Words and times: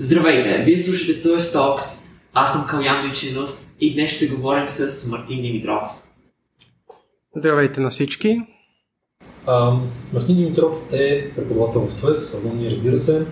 Здравейте! 0.00 0.62
Вие 0.64 0.78
слушате 0.78 1.22
TOS 1.22 1.38
Talks. 1.38 2.06
Аз 2.34 2.52
съм 2.52 2.66
Калян 2.66 3.02
Дойчинов 3.02 3.64
и 3.80 3.94
днес 3.94 4.10
ще 4.10 4.26
говорим 4.26 4.68
с 4.68 5.06
Мартин 5.06 5.42
Димитров. 5.42 5.82
Здравейте 7.36 7.80
на 7.80 7.90
всички! 7.90 8.40
А, 9.46 9.76
Мартин 10.12 10.36
Димитров 10.36 10.72
е 10.92 11.30
преподавател 11.30 11.80
в 11.80 12.00
ТОЕС, 12.00 12.44
алумни 12.44 12.70
разбира 12.70 12.96
се, 12.96 13.26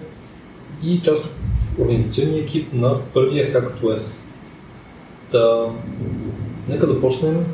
и 0.85 1.01
част 1.01 1.25
от 1.25 1.31
организационния 1.79 2.43
екип 2.43 2.73
на 2.73 3.01
първия 3.15 3.53
хак 3.53 3.81
ТОЕС. 3.81 4.29
Да, 5.33 5.67
нека 6.69 6.87
започнем 6.87 7.45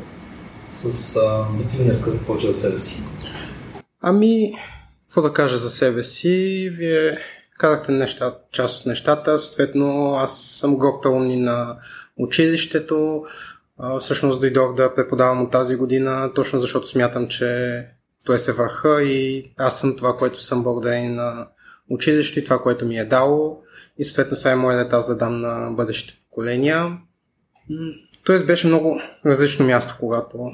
с 0.71 1.15
а, 1.15 1.45
бих 1.57 1.79
ли 1.79 1.83
не 1.83 1.91
разказа 1.91 2.19
повече 2.19 2.47
за 2.47 2.53
себе 2.53 2.77
си. 2.77 3.03
Ами, 4.01 4.53
какво 5.01 5.21
да 5.21 5.33
кажа 5.33 5.57
за 5.57 5.69
себе 5.69 6.03
си? 6.03 6.69
Вие 6.77 7.17
казахте 7.57 7.91
неща, 7.91 8.35
част 8.51 8.79
от 8.79 8.85
нещата. 8.85 9.39
Съответно, 9.39 10.15
аз 10.15 10.41
съм 10.41 10.77
гоктални 10.77 11.37
на 11.37 11.77
училището. 12.17 13.25
Всъщност 13.99 14.41
дойдох 14.41 14.75
да 14.75 14.95
преподавам 14.95 15.41
от 15.41 15.51
тази 15.51 15.75
година, 15.75 16.31
точно 16.35 16.59
защото 16.59 16.87
смятам, 16.87 17.27
че 17.27 17.79
той 18.25 18.39
се 18.39 18.51
върха 18.51 19.03
и 19.03 19.51
аз 19.57 19.79
съм 19.79 19.95
това, 19.97 20.17
което 20.17 20.41
съм 20.41 20.63
благодарение 20.63 21.09
на 21.09 21.47
училище 21.89 22.39
и 22.39 22.43
това, 22.43 22.59
което 22.59 22.85
ми 22.85 22.97
е 22.97 23.05
дало. 23.05 23.59
И 23.97 24.03
съответно 24.03 24.37
сега 24.37 24.51
е 24.51 24.55
моят 24.55 24.85
дет 24.85 24.93
аз 24.93 25.07
да 25.07 25.15
дам 25.15 25.41
на 25.41 25.71
бъдещите 25.71 26.19
поколения. 26.29 26.97
Тоест 28.25 28.45
беше 28.45 28.67
много 28.67 29.01
различно 29.25 29.65
място, 29.65 29.95
когато 29.99 30.51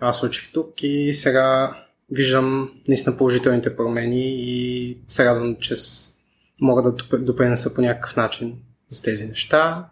аз 0.00 0.22
учих 0.22 0.52
тук 0.52 0.82
и 0.82 1.12
сега 1.12 1.76
виждам 2.10 2.70
наистина 2.88 3.16
положителните 3.16 3.76
промени 3.76 4.34
и 4.38 4.98
се 5.08 5.24
радвам, 5.24 5.56
че 5.60 5.74
мога 6.60 6.82
да 6.82 7.18
допринеса 7.18 7.74
по 7.74 7.80
някакъв 7.80 8.16
начин 8.16 8.58
с 8.90 9.02
тези 9.02 9.26
неща. 9.26 9.88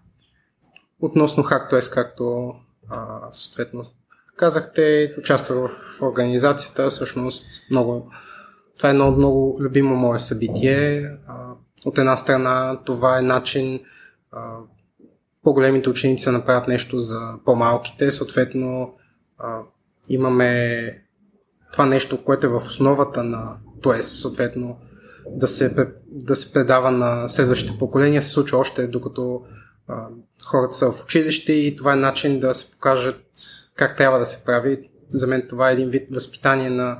Относно 1.00 1.44
HackToS, 1.44 1.94
както 1.94 2.54
а, 2.88 3.32
съответно 3.32 3.84
казахте, 4.36 5.14
участвах 5.18 5.70
в 5.70 6.02
организацията, 6.02 6.88
всъщност 6.88 7.70
много 7.70 8.10
това 8.76 8.88
е 8.88 8.92
едно 8.92 9.10
много 9.10 9.56
любимо 9.60 9.96
мое 9.96 10.18
събитие. 10.18 11.10
От 11.84 11.98
една 11.98 12.16
страна 12.16 12.80
това 12.84 13.18
е 13.18 13.22
начин 13.22 13.80
а, 14.32 14.56
по-големите 15.42 15.90
ученици 15.90 16.24
да 16.24 16.32
направят 16.32 16.68
нещо 16.68 16.98
за 16.98 17.20
по-малките, 17.44 18.10
съответно 18.10 18.94
а, 19.38 19.58
имаме 20.08 20.84
това 21.72 21.86
нещо, 21.86 22.24
което 22.24 22.46
е 22.46 22.50
в 22.50 22.56
основата 22.56 23.24
на 23.24 23.56
ТОЕС, 23.82 24.20
съответно 24.20 24.78
да 25.30 25.48
се, 25.48 25.74
да 26.14 26.36
се 26.36 26.52
предава 26.52 26.90
на 26.90 27.28
следващите 27.28 27.78
поколения, 27.78 28.22
се 28.22 28.30
случва 28.30 28.58
още 28.58 28.86
докато 28.86 29.42
а, 29.88 30.06
хората 30.44 30.74
са 30.74 30.92
в 30.92 31.04
училище 31.04 31.52
и 31.52 31.76
това 31.76 31.92
е 31.92 31.96
начин 31.96 32.40
да 32.40 32.54
се 32.54 32.72
покажат 32.72 33.20
как 33.76 33.96
трябва 33.96 34.18
да 34.18 34.26
се 34.26 34.44
прави. 34.44 34.90
За 35.08 35.26
мен 35.26 35.46
това 35.48 35.70
е 35.70 35.72
един 35.72 35.90
вид 35.90 36.08
възпитание 36.10 36.70
на 36.70 36.98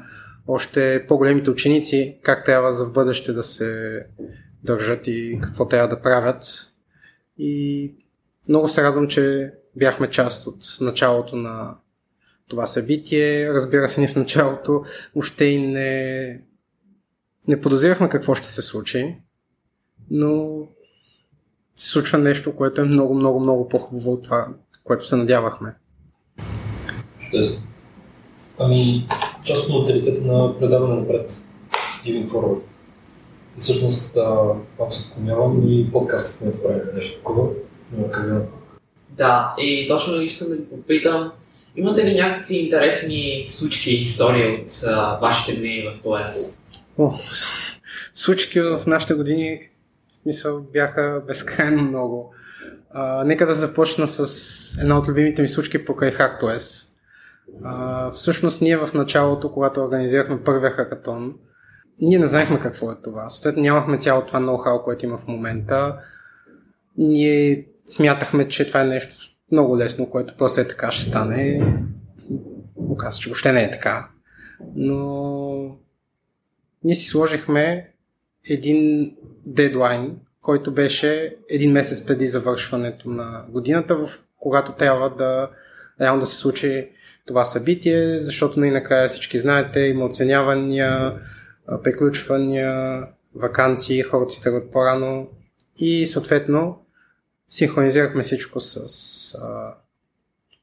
още 0.48 1.04
по-големите 1.08 1.50
ученици, 1.50 2.18
как 2.22 2.44
трябва 2.44 2.72
за 2.72 2.84
в 2.84 2.92
бъдеще 2.92 3.32
да 3.32 3.42
се 3.42 4.00
държат 4.64 5.06
и 5.06 5.38
какво 5.42 5.68
трябва 5.68 5.88
да 5.88 6.00
правят. 6.00 6.44
И 7.38 7.94
много 8.48 8.68
се 8.68 8.82
радвам, 8.82 9.08
че 9.08 9.52
бяхме 9.76 10.10
част 10.10 10.46
от 10.46 10.56
началото 10.80 11.36
на 11.36 11.74
това 12.48 12.66
събитие. 12.66 13.52
Разбира 13.52 13.88
се, 13.88 14.00
ни 14.00 14.08
в 14.08 14.16
началото 14.16 14.84
още 15.16 15.44
и 15.44 15.66
не, 15.66 16.40
не 17.48 17.60
подозирахме 17.60 18.08
какво 18.08 18.34
ще 18.34 18.48
се 18.48 18.62
случи, 18.62 19.16
но 20.10 20.62
се 21.76 21.88
случва 21.88 22.18
нещо, 22.18 22.56
което 22.56 22.80
е 22.80 22.84
много, 22.84 23.14
много, 23.14 23.40
много 23.40 23.68
по-хубаво 23.68 24.12
от 24.12 24.22
това, 24.24 24.46
което 24.84 25.06
се 25.06 25.16
надявахме. 25.16 25.74
Чудесно. 27.18 27.62
Ами, 28.58 29.06
част 29.44 29.64
от 29.64 29.70
модалитета 29.70 30.20
на 30.20 30.58
предаване 30.58 31.00
напред, 31.00 31.44
Giving 32.04 32.28
Forward. 32.28 32.60
И 33.58 33.60
всъщност, 33.60 34.16
ако 34.16 34.92
се 34.92 35.02
отклонявам, 35.02 35.68
и 35.68 35.92
подкастът 35.92 36.40
ми 36.40 36.52
да 36.52 36.62
правим 36.62 36.82
нещо 36.94 37.18
такова. 37.18 37.48
Да, 39.10 39.54
и 39.58 39.86
точно 39.88 40.20
искам 40.20 40.48
да 40.48 40.56
ви 40.56 40.64
попитам, 40.64 41.32
имате 41.76 42.04
ли 42.04 42.14
някакви 42.14 42.56
интересни 42.56 43.44
случки 43.48 43.90
и 43.90 43.98
истории 43.98 44.56
от 44.56 44.82
а, 44.86 45.18
вашите 45.22 45.54
години 45.54 45.90
в 45.92 46.02
ТОЕС? 46.02 46.60
О, 46.98 47.12
случки 48.14 48.60
в 48.60 48.82
нашите 48.86 49.14
години 49.14 49.70
в 50.08 50.14
смисъл 50.14 50.62
бяха 50.72 51.22
безкрайно 51.26 51.82
много. 51.82 52.34
А, 52.90 53.24
нека 53.24 53.46
да 53.46 53.54
започна 53.54 54.08
с 54.08 54.78
една 54.80 54.98
от 54.98 55.08
любимите 55.08 55.42
ми 55.42 55.48
случки 55.48 55.84
покрай 55.84 56.10
HackTOS. 56.10 56.90
А, 57.64 58.10
всъщност 58.10 58.60
ние 58.60 58.76
в 58.76 58.94
началото, 58.94 59.52
когато 59.52 59.80
организирахме 59.80 60.42
първия 60.42 60.70
хакатон, 60.70 61.34
ние 62.00 62.18
не 62.18 62.26
знаехме 62.26 62.60
какво 62.60 62.92
е 62.92 62.96
това. 63.02 63.30
Съответно 63.30 63.62
нямахме 63.62 63.98
цяло 63.98 64.22
това 64.22 64.40
ноу-хау, 64.40 64.84
което 64.84 65.04
има 65.04 65.16
в 65.16 65.26
момента. 65.26 66.00
Ние 66.96 67.66
смятахме, 67.86 68.48
че 68.48 68.66
това 68.66 68.80
е 68.80 68.86
нещо 68.86 69.16
много 69.52 69.78
лесно, 69.78 70.10
което 70.10 70.36
просто 70.36 70.60
е 70.60 70.68
така 70.68 70.90
ще 70.90 71.04
стане. 71.04 71.74
Оказва, 72.76 73.20
че 73.20 73.28
въобще 73.28 73.52
не 73.52 73.64
е 73.64 73.70
така. 73.70 74.08
Но 74.76 75.76
ние 76.84 76.94
си 76.94 77.06
сложихме 77.06 77.92
един 78.48 79.10
дедлайн, 79.46 80.16
който 80.40 80.72
беше 80.72 81.36
един 81.48 81.72
месец 81.72 82.06
преди 82.06 82.26
завършването 82.26 83.08
на 83.08 83.44
годината, 83.48 83.96
в 83.96 84.08
когато 84.36 84.72
трябва 84.72 85.10
да 85.10 85.50
реално 86.00 86.20
да 86.20 86.26
се 86.26 86.36
случи 86.36 86.90
това 87.26 87.44
събитие, 87.44 88.18
защото 88.18 88.60
накрая 88.60 89.08
всички 89.08 89.38
знаете, 89.38 89.80
има 89.80 90.04
оценявания, 90.04 91.20
приключвания, 91.84 93.02
вакансии, 93.34 94.02
хората 94.02 94.30
си 94.30 94.42
тръгват 94.42 94.72
по-рано 94.72 95.28
и 95.76 96.06
съответно 96.06 96.84
синхронизирахме 97.48 98.22
всичко 98.22 98.60
с 98.60 98.78
а, 99.34 99.74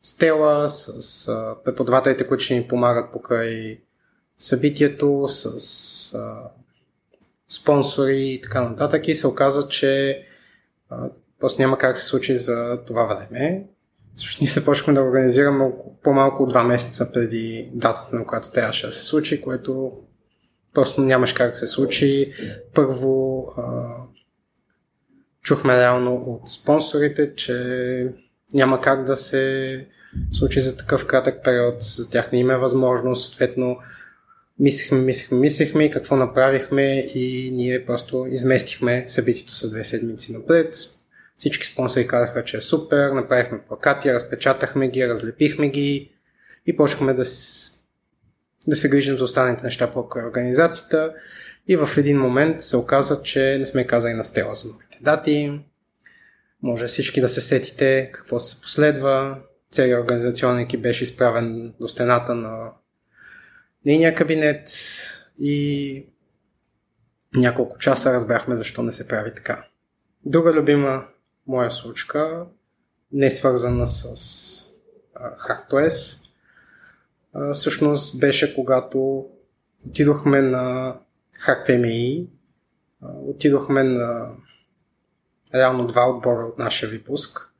Стела, 0.03 0.69
с 0.69 1.27
а, 1.27 1.55
преподавателите, 1.65 2.27
които 2.27 2.43
ще 2.43 2.55
ни 2.55 2.67
помагат 2.67 3.11
покрай 3.11 3.81
събитието, 4.41 5.25
с 5.28 6.13
а, 6.13 6.50
спонсори 7.50 8.34
и 8.34 8.41
така 8.41 8.62
нататък 8.62 9.07
и 9.07 9.16
се 9.16 9.28
оказа, 9.28 9.68
че 9.68 10.24
а, 10.90 11.09
просто 11.40 11.62
няма 11.62 11.78
как 11.78 11.97
се 11.97 12.06
случи 12.06 12.38
за 12.38 12.79
това 12.88 13.03
време. 13.03 13.63
Също 14.16 14.44
ние 14.44 14.52
започнахме 14.52 14.94
да 14.94 15.02
организираме 15.02 15.72
по-малко 16.03 16.44
от 16.44 16.50
два 16.50 16.63
месеца 16.63 17.12
преди 17.13 17.69
датата, 17.74 18.16
на 18.16 18.25
която 18.25 18.52
трябваше 18.52 18.85
да 18.85 18.91
се 18.91 19.03
случи, 19.03 19.41
което 19.41 19.91
просто 20.73 21.02
нямаш 21.02 21.34
как 21.34 21.52
да 21.52 21.58
се 21.58 21.68
случи. 21.68 22.34
Първо 22.73 23.46
а, 23.58 23.96
чухме 25.41 25.78
реално 25.78 26.13
от 26.13 26.50
спонсорите, 26.50 27.35
че 27.35 28.13
няма 28.53 28.81
как 28.81 29.03
да 29.03 29.18
се 29.18 29.88
случи 30.31 30.59
за 30.59 30.78
такъв 30.78 31.06
кратък 31.06 31.44
период. 31.44 31.81
За 31.81 32.09
тях 32.09 32.31
не 32.31 32.40
има 32.40 32.58
възможност. 32.58 33.25
Съответно, 33.25 33.78
мислихме, 34.61 35.13
мислихме 35.31 35.83
и 35.83 35.91
какво 35.91 36.16
направихме 36.16 37.07
и 37.16 37.51
ние 37.53 37.85
просто 37.85 38.27
изместихме 38.31 39.03
събитието 39.07 39.55
с 39.55 39.69
две 39.69 39.83
седмици 39.83 40.33
напред. 40.33 40.75
Всички 41.38 41.67
спонсори 41.67 42.07
казаха, 42.07 42.44
че 42.44 42.57
е 42.57 42.61
супер, 42.61 43.11
направихме 43.11 43.61
плакати, 43.67 44.13
разпечатахме 44.13 44.89
ги, 44.89 45.07
разлепихме 45.07 45.69
ги 45.69 46.11
и 46.66 46.75
почнахме 46.75 47.13
да, 47.13 47.25
с... 47.25 47.72
да 48.67 48.75
се 48.75 48.89
грижим 48.89 49.17
за 49.17 49.23
останалите 49.23 49.63
неща 49.63 49.91
по 49.91 50.07
организацията. 50.16 51.13
И 51.67 51.75
в 51.75 51.89
един 51.97 52.19
момент 52.19 52.61
се 52.61 52.78
оказа, 52.78 53.23
че 53.23 53.57
не 53.59 53.66
сме 53.66 53.88
казали 53.88 54.13
на 54.13 54.23
Стела 54.23 54.55
за 54.55 54.67
новите 54.67 54.97
дати. 55.01 55.59
Може 56.63 56.87
всички 56.87 57.22
да 57.22 57.29
се 57.29 57.41
сетите 57.41 58.09
какво 58.13 58.40
се 58.40 58.61
последва. 58.61 59.40
Целият 59.72 60.02
организационен 60.02 60.59
екип 60.59 60.81
беше 60.81 61.03
изправен 61.03 61.73
до 61.79 61.87
стената 61.87 62.35
на 62.35 62.72
нейния 63.85 64.16
кабинет 64.16 64.69
и 65.39 66.05
няколко 67.35 67.78
часа 67.78 68.13
разбрахме 68.13 68.55
защо 68.55 68.83
не 68.83 68.91
се 68.91 69.07
прави 69.07 69.35
така. 69.35 69.66
Друга 70.25 70.53
любима 70.53 71.05
моя 71.47 71.72
случка, 71.72 72.45
не 73.11 73.25
е 73.25 73.31
свързана 73.31 73.87
с 73.87 74.72
HackTOS, 75.16 76.28
всъщност 77.53 78.19
беше 78.19 78.55
когато 78.55 79.29
отидохме 79.87 80.41
на 80.41 80.95
HackFMI, 81.45 82.27
отидохме 83.01 83.84
на 83.84 84.31
реално 85.55 85.87
два 85.87 86.09
отбора 86.09 86.45
от 86.45 86.59
нашия 86.59 86.89
випуск 86.89 87.53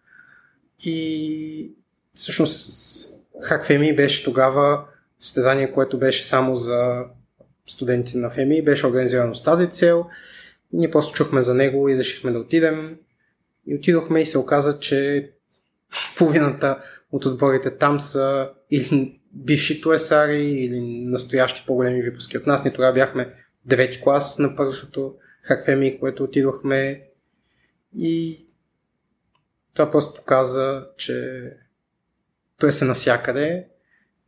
и 0.80 1.72
всъщност 2.14 3.10
HackFMI 3.50 3.96
беше 3.96 4.24
тогава 4.24 4.86
състезание, 5.22 5.72
което 5.72 6.00
беше 6.00 6.24
само 6.24 6.56
за 6.56 7.06
студенти 7.68 8.18
на 8.18 8.30
ФМИ, 8.30 8.64
беше 8.64 8.88
организирано 8.88 9.36
с 9.36 9.44
тази 9.44 9.70
цел 9.70 10.06
ние 10.74 10.92
просто 10.92 11.14
чухме 11.14 11.42
за 11.42 11.54
него 11.54 11.90
и 11.90 11.98
решихме 11.98 12.32
да 12.32 12.40
отидем. 12.40 12.98
И 13.68 13.76
отидохме 13.76 14.22
и 14.22 14.26
се 14.26 14.38
оказа, 14.38 14.80
че 14.80 15.32
половината 16.18 16.84
от 17.12 17.26
отборите 17.26 17.78
там 17.78 18.00
са 18.00 18.52
или 18.72 19.20
бивши 19.34 19.82
туесари, 19.82 20.44
или 20.44 20.80
настоящи 21.06 21.64
по-големи 21.68 22.02
випуски 22.02 22.38
от 22.38 22.48
нас. 22.48 22.64
Ние 22.64 22.74
тогава 22.74 22.94
бяхме 22.94 23.34
девети 23.66 24.02
клас 24.02 24.40
на 24.40 24.56
първото 24.56 25.16
Хакфеми, 25.42 26.00
което 26.00 26.24
отидохме. 26.24 27.08
И 27.98 28.46
това 29.74 29.90
просто 29.90 30.14
показа, 30.14 30.88
че 30.98 31.44
той 32.58 32.72
се 32.72 32.86
навсякъде 32.86 33.68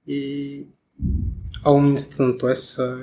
и 0.07 0.67
алуминистите 1.65 2.23
на 2.23 2.37
ТОЕС 2.37 2.73
са 2.73 2.97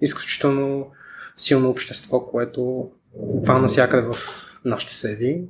изключително 0.00 0.90
силно 1.36 1.70
общество, 1.70 2.26
което 2.26 2.90
буквално 3.14 3.62
навсякъде 3.62 4.08
в 4.08 4.16
нашите 4.64 4.94
среди. 4.94 5.44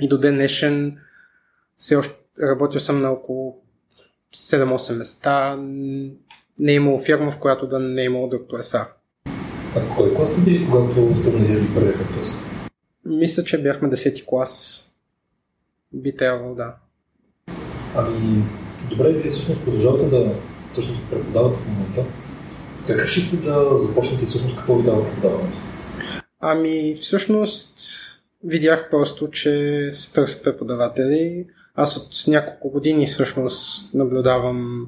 И 0.00 0.08
до 0.08 0.18
ден 0.18 0.34
днешен 0.34 0.98
все 1.76 1.96
още 1.96 2.14
работил 2.42 2.80
съм 2.80 3.00
на 3.00 3.10
около 3.10 3.62
7-8 4.34 4.98
места. 4.98 5.56
Не 6.58 6.72
е 6.72 6.74
имало 6.74 6.98
фирма, 6.98 7.30
в 7.30 7.38
която 7.38 7.66
да 7.66 7.78
не 7.78 8.02
е 8.02 8.04
имало 8.04 8.28
доктор 8.28 8.60
СА. 8.60 8.86
А 9.76 9.96
кой 9.96 10.14
клас 10.14 10.32
сте 10.32 10.40
били, 10.40 10.66
когато 10.70 11.16
сте 11.20 11.28
организирали 11.28 11.74
първия 11.74 11.94
клас? 11.94 12.38
Мисля, 13.04 13.44
че 13.44 13.62
бяхме 13.62 13.90
10 13.90 14.24
клас. 14.24 14.84
Би 15.92 16.16
трябвало, 16.16 16.54
да. 16.54 16.76
Ами, 17.96 18.42
добре, 18.90 19.12
вие 19.12 19.30
всъщност 19.30 19.64
продължавате 19.64 20.06
да 20.08 20.34
точно 20.74 20.94
преподавате 21.10 21.56
в 21.56 21.68
момента. 21.68 22.04
Как 22.86 22.98
решихте 22.98 23.36
да 23.36 23.76
започнете 23.76 24.26
всъщност 24.26 24.56
какво 24.56 24.74
ви 24.74 24.82
дава 24.82 25.04
преподаването? 25.04 25.58
Ами, 26.40 26.94
всъщност 26.94 27.88
видях 28.44 28.90
просто, 28.90 29.30
че 29.30 29.88
се 29.92 30.12
търсят 30.12 30.44
преподаватели. 30.44 31.46
Аз 31.74 31.96
от 31.96 32.08
няколко 32.28 32.70
години 32.70 33.06
всъщност 33.06 33.94
наблюдавам 33.94 34.86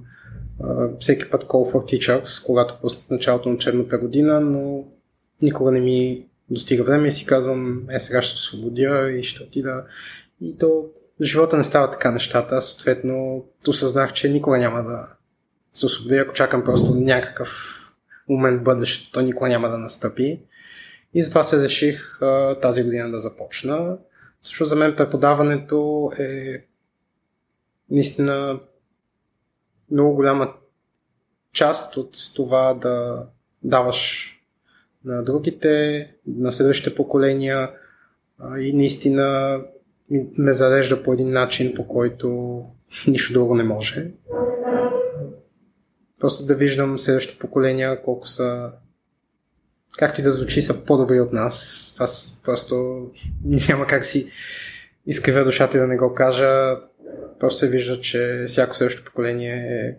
uh, 0.60 1.00
всеки 1.00 1.31
път 1.31 1.44
Call 1.44 1.72
for 1.72 1.92
Teachers, 1.92 2.46
когато 2.46 2.78
пуснат 2.80 3.10
началото 3.10 3.48
на 3.48 3.54
учебната 3.54 3.98
година, 3.98 4.40
но 4.40 4.84
никога 5.42 5.70
не 5.70 5.80
ми 5.80 6.26
достига 6.50 6.84
време 6.84 7.08
и 7.08 7.12
си 7.12 7.26
казвам, 7.26 7.82
е 7.90 7.98
сега 7.98 8.22
ще 8.22 8.34
освободя 8.34 9.10
и 9.10 9.22
ще 9.22 9.42
отида. 9.42 9.84
И 10.40 10.58
то 10.58 10.84
живота 11.22 11.56
не 11.56 11.64
става 11.64 11.90
така 11.90 12.10
нещата. 12.10 12.54
Аз 12.54 12.69
съответно 12.69 13.44
осъзнах, 13.69 14.12
че 14.12 14.28
никога 14.28 14.58
няма 14.58 14.82
да 14.82 15.08
се 15.75 15.87
освободя, 15.87 16.17
ако 16.17 16.35
чакам 16.35 16.65
просто 16.65 16.94
някакъв 16.94 17.81
момент 18.29 18.61
в 18.61 18.65
бъдещето, 18.65 19.12
то 19.12 19.21
никога 19.21 19.49
няма 19.49 19.69
да 19.69 19.79
настъпи. 19.79 20.41
И 21.15 21.23
затова 21.23 21.43
се 21.43 21.62
реших 21.62 22.19
тази 22.62 22.85
година 22.85 23.11
да 23.11 23.19
започна. 23.19 23.99
Също 24.43 24.65
за 24.65 24.76
мен 24.76 24.97
преподаването 24.97 26.11
е 26.19 26.65
наистина 27.91 28.61
много 29.91 30.15
голяма 30.15 30.53
част 31.53 31.97
от 31.97 32.17
това 32.37 32.75
да 32.75 33.26
даваш 33.62 34.31
на 35.05 35.23
другите, 35.23 36.11
на 36.26 36.53
следващите 36.53 36.94
поколения 36.94 37.71
и 38.59 38.73
наистина 38.73 39.61
ме 40.38 40.53
зарежда 40.53 41.03
по 41.03 41.12
един 41.12 41.31
начин, 41.31 41.75
по 41.75 41.88
който 41.88 42.61
нищо 43.06 43.32
друго 43.32 43.55
не 43.55 43.62
може. 43.62 44.11
Просто 46.25 46.47
да 46.47 46.55
виждам 46.55 46.99
следващите 46.99 47.38
поколения 47.38 48.03
колко 48.03 48.29
са 48.29 48.71
както 49.99 50.21
и 50.21 50.25
да 50.25 50.32
звучи, 50.32 50.62
са 50.62 50.85
по-добри 50.85 51.21
от 51.21 51.32
нас. 51.32 51.91
Това 51.94 52.06
просто 52.44 53.06
няма 53.69 53.87
как 53.87 54.05
си 54.05 54.31
изкривя 55.06 55.44
душата 55.44 55.76
и 55.76 55.81
да 55.81 55.87
не 55.87 55.97
го 55.97 56.15
кажа. 56.15 56.76
Просто 57.41 57.59
се 57.59 57.69
вижда, 57.69 58.00
че 58.00 58.44
всяко 58.49 58.76
следващо 58.76 59.05
поколение 59.05 59.55
е 59.55 59.97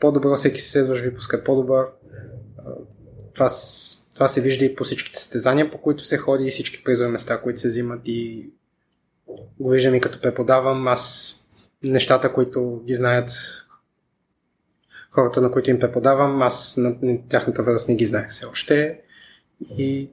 по-добро, 0.00 0.36
всеки 0.36 0.60
следващ 0.60 1.02
випуск 1.02 1.32
е 1.32 1.44
по-добър. 1.44 1.86
Това, 3.34 3.50
това 4.14 4.28
се 4.28 4.40
вижда 4.40 4.64
и 4.64 4.74
по 4.76 4.84
всичките 4.84 5.18
състезания, 5.18 5.70
по 5.70 5.78
които 5.78 6.04
се 6.04 6.18
ходи 6.18 6.46
и 6.46 6.50
всички 6.50 6.84
призови 6.84 7.10
места, 7.10 7.40
които 7.40 7.60
се 7.60 7.68
взимат 7.68 8.00
и 8.04 8.50
го 9.60 9.70
виждам 9.70 9.94
и 9.94 10.00
като 10.00 10.20
преподавам. 10.20 10.88
Аз 10.88 11.34
нещата, 11.82 12.32
които 12.32 12.82
ги 12.86 12.94
знаят 12.94 13.30
хората, 15.12 15.40
на 15.40 15.50
които 15.50 15.70
им 15.70 15.78
преподавам, 15.78 16.42
аз 16.42 16.76
на 16.76 17.18
тяхната 17.28 17.62
възраст 17.62 17.88
не 17.88 17.96
ги 17.96 18.06
знаех 18.06 18.28
все 18.28 18.46
още. 18.46 19.00
И 19.78 20.08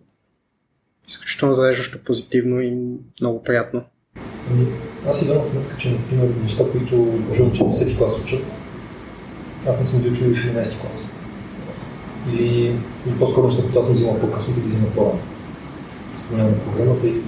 изключително 1.08 1.54
зареждащо 1.54 2.04
позитивно 2.04 2.62
и 2.62 2.78
много 3.22 3.44
приятно. 3.44 3.84
Ами, 4.52 4.68
аз 5.08 5.20
си 5.20 5.28
давам 5.28 5.46
сметка, 5.46 5.78
че, 5.78 5.92
например, 5.92 6.34
неща, 6.42 6.64
които 6.72 6.96
можем, 6.96 7.52
че 7.52 7.64
10 7.64 7.98
клас 7.98 8.20
учат, 8.20 8.44
аз 9.68 9.80
не 9.80 9.86
съм 9.86 10.02
ги 10.02 10.10
учил 10.10 10.26
и 10.26 10.36
в 10.36 10.46
11 10.46 10.82
клас. 10.82 11.12
Или, 12.34 12.76
или 13.08 13.18
по-скоро 13.20 13.48
неща, 13.48 13.62
които 13.62 13.80
аз 13.80 13.86
съм 13.86 13.94
взимал 13.96 14.20
по-късно, 14.20 14.54
да 14.54 14.62
ги 14.62 14.68
взимам 14.68 14.92
по-рано. 14.96 15.20
Спомнявам 16.16 16.60
програмата 16.60 17.08
и 17.08 17.22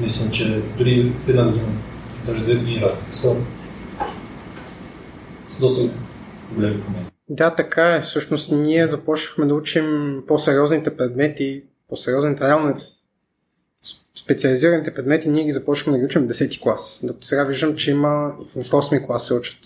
мисля, 0.00 0.30
че 0.30 0.62
дори 0.78 1.12
една 1.28 1.44
година, 1.44 1.66
даже 2.26 2.44
две 2.44 2.54
години 2.54 2.80
разлика 2.80 3.12
са, 3.12 3.36
са 5.50 5.60
доста 5.60 5.90
големи 6.54 6.82
промени. 6.82 7.06
Да, 7.28 7.54
така 7.54 7.94
е. 7.94 8.00
Всъщност 8.00 8.52
ние 8.52 8.86
започнахме 8.86 9.46
да 9.46 9.54
учим 9.54 10.22
по-сериозните 10.26 10.96
предмети, 10.96 11.64
по-сериозните 11.88 12.44
реално 12.44 12.80
специализираните 14.26 14.94
предмети, 14.94 15.28
ние 15.28 15.44
ги 15.44 15.52
започнахме 15.52 15.92
да 15.92 15.98
ги 15.98 16.04
учим 16.04 16.22
в 16.22 16.26
10 16.26 16.62
клас. 16.62 17.00
Докато 17.04 17.26
сега 17.26 17.44
виждам, 17.44 17.76
че 17.76 17.90
има 17.90 18.32
в 18.38 18.54
8 18.54 19.06
клас 19.06 19.26
се 19.26 19.34
учат. 19.34 19.58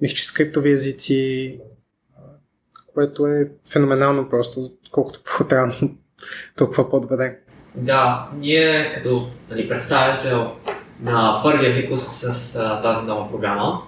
Мисля, 0.00 0.14
че 0.14 0.26
скриптови 0.26 0.72
езици, 0.72 1.60
което 2.94 3.26
е 3.26 3.48
феноменално 3.70 4.28
просто, 4.28 4.72
колкото 4.90 5.20
по-рано, 5.38 5.96
толкова 6.56 6.90
по-добре. 6.90 7.38
Да, 7.74 8.28
ние 8.38 8.92
като 8.94 9.28
нали, 9.50 9.68
представител 9.68 10.52
на 11.00 11.40
първия 11.42 11.72
випуск 11.72 12.10
с 12.10 12.56
а, 12.56 12.82
тази 12.82 13.06
нова 13.06 13.30
програма, 13.30 13.82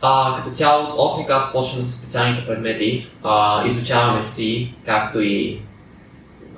а, 0.00 0.34
като 0.36 0.50
цяло 0.50 0.84
от 0.84 0.90
8 0.90 1.26
клас 1.26 1.52
почваме 1.52 1.82
с 1.82 1.92
специалните 1.92 2.46
предмети, 2.46 3.10
а, 3.22 3.66
изучаваме 3.66 4.24
си, 4.24 4.74
както 4.84 5.20
и 5.20 5.60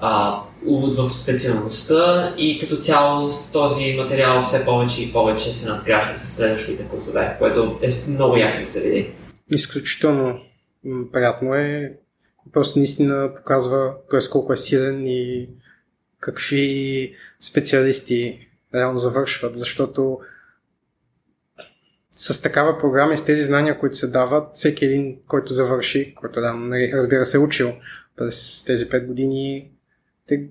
а, 0.01 0.41
увод 0.67 0.95
в 0.95 1.15
специалността 1.15 2.35
и 2.39 2.59
като 2.59 2.77
цяло 2.77 3.29
с 3.29 3.53
този 3.53 3.95
материал 3.95 4.43
все 4.43 4.65
повече 4.65 5.05
и 5.05 5.13
повече 5.13 5.55
се 5.55 5.69
надгражда 5.69 6.13
с 6.13 6.37
следващите 6.37 6.89
класове, 6.89 7.37
което 7.39 7.79
е 7.83 8.11
много 8.11 8.37
яко 8.37 8.59
да 8.61 8.67
се 8.67 8.81
види. 8.81 9.11
Изключително 9.51 10.41
приятно 11.13 11.55
е. 11.55 11.93
Просто 12.53 12.79
наистина 12.79 13.31
показва 13.37 13.93
т.е. 14.11 14.21
колко 14.31 14.53
е 14.53 14.57
силен 14.57 15.07
и 15.07 15.49
какви 16.21 17.13
специалисти 17.41 18.49
реално 18.75 18.99
завършват, 18.99 19.57
защото 19.57 20.19
с 22.23 22.43
такава 22.43 22.79
програма 22.79 23.13
и 23.13 23.17
с 23.17 23.25
тези 23.25 23.43
знания, 23.43 23.79
които 23.79 23.97
се 23.97 24.07
дават, 24.07 24.49
всеки 24.53 24.85
един, 24.85 25.19
който 25.29 25.53
завърши, 25.53 26.15
който 26.15 26.41
да, 26.41 26.55
нали, 26.55 26.93
разбира 26.95 27.25
се, 27.25 27.37
е 27.37 27.41
учил 27.41 27.73
през 28.17 28.65
тези 28.65 28.89
5 28.89 29.07
години, 29.07 29.73
е 30.31 30.49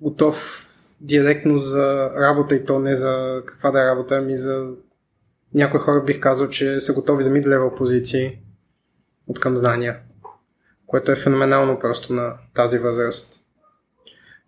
готов 0.00 0.66
директно 1.00 1.58
за 1.58 2.10
работа 2.16 2.54
и 2.54 2.64
то 2.64 2.78
не 2.78 2.94
за 2.94 3.42
каква 3.46 3.70
да 3.70 3.82
е 3.82 3.86
работа, 3.86 4.16
ами 4.16 4.36
за 4.36 4.68
някои 5.54 5.80
хора 5.80 6.04
бих 6.04 6.20
казал, 6.20 6.48
че 6.48 6.80
са 6.80 6.94
готови 6.94 7.22
за 7.22 7.30
mid-level 7.30 7.76
позиции 7.76 8.38
от 9.26 9.40
към 9.40 9.56
знания, 9.56 9.98
което 10.86 11.12
е 11.12 11.16
феноменално 11.16 11.78
просто 11.78 12.12
на 12.12 12.34
тази 12.54 12.78
възраст. 12.78 13.40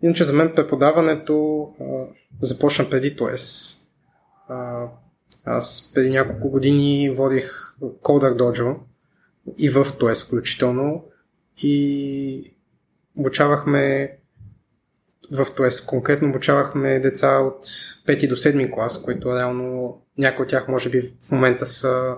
Иначе 0.01 0.23
за 0.23 0.33
мен 0.33 0.53
преподаването 0.55 1.61
а, 1.81 1.83
започна 2.41 2.89
преди 2.89 3.15
ТОЕС. 3.15 3.77
Аз 5.45 5.91
преди 5.95 6.09
няколко 6.09 6.49
години 6.49 7.09
водих 7.09 7.51
Coder 7.81 8.37
Dojo 8.39 8.75
и 9.57 9.69
в 9.69 9.87
ТОЕС 9.99 10.25
включително 10.25 11.05
и 11.57 12.55
обучавахме 13.17 14.17
в 15.31 15.55
ТОЕС 15.55 15.81
конкретно 15.81 16.29
обучавахме 16.29 16.99
деца 16.99 17.37
от 17.37 17.65
5 17.65 18.29
до 18.29 18.35
7 18.35 18.71
клас, 18.71 19.01
които 19.01 19.35
реално 19.35 19.97
някои 20.17 20.43
от 20.43 20.49
тях 20.49 20.67
може 20.67 20.89
би 20.89 21.01
в 21.01 21.31
момента 21.31 21.65
са 21.65 22.15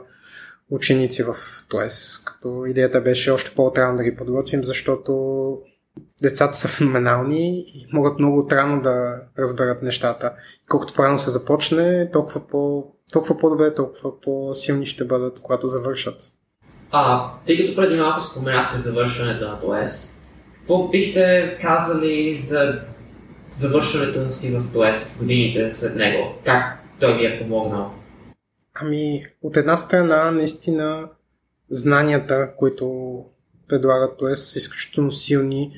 ученици 0.70 1.24
в 1.24 1.36
ТОЕС, 1.70 2.24
като 2.25 2.65
идеята 2.65 3.01
беше 3.01 3.32
още 3.32 3.55
по-отрано 3.55 3.98
да 3.98 4.03
ги 4.03 4.15
подготвим, 4.15 4.63
защото 4.63 5.62
децата 6.22 6.58
са 6.58 6.67
феноменални 6.67 7.60
и 7.60 7.88
могат 7.94 8.20
много 8.20 8.39
отрано 8.39 8.82
да 8.82 9.22
разберат 9.39 9.82
нещата. 9.82 10.34
Колкото 10.70 10.94
по-рано 10.94 11.20
се 11.20 11.29
започне, 11.29 12.10
толкова, 12.12 12.48
по, 12.48 12.91
толкова 13.15 13.38
по-добре, 13.38 13.74
толкова 13.74 14.22
по-силни 14.22 14.86
ще 14.86 15.05
бъдат, 15.05 15.39
когато 15.41 15.67
завършат. 15.67 16.31
А, 16.91 17.31
тъй 17.45 17.57
като 17.57 17.75
преди 17.75 17.95
малко 17.95 18.19
споменахте 18.19 18.77
завършването 18.77 19.48
на 19.48 19.60
ТОЕС, 19.60 20.22
какво 20.57 20.88
бихте 20.88 21.57
казали 21.62 22.36
за 22.36 22.81
завършването 23.48 24.29
си 24.29 24.57
в 24.57 24.74
ТОЕС, 24.74 25.17
годините 25.19 25.72
след 25.72 25.95
него? 25.95 26.34
Как 26.43 26.79
той 27.00 27.17
ви 27.17 27.25
е 27.25 27.39
помогнал? 27.39 27.91
Ами, 28.74 29.25
от 29.41 29.57
една 29.57 29.77
страна, 29.77 30.31
наистина, 30.31 31.10
знанията, 31.69 32.55
които 32.57 33.15
предлагат 33.67 34.17
ТОЕС, 34.17 34.51
са 34.51 34.57
изключително 34.57 35.12
силни. 35.12 35.72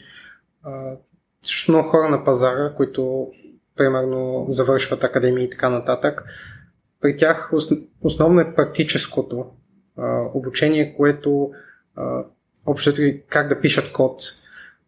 Също 1.44 1.72
много 1.72 1.89
хора 1.89 2.10
на 2.10 2.24
пазара, 2.24 2.74
които 2.75 3.32
примерно 3.75 4.46
завършват 4.50 5.03
академии 5.03 5.44
и 5.44 5.50
така 5.50 5.70
нататък. 5.70 6.24
При 7.01 7.18
тях 7.18 7.51
основно 8.01 8.42
е 8.42 8.56
практическото 8.56 9.46
а, 9.98 10.30
обучение, 10.34 10.96
което 10.98 11.51
а, 11.96 12.24
общото 12.66 13.01
как 13.30 13.48
да 13.48 13.62
пишат 13.62 13.92
код, 13.92 14.22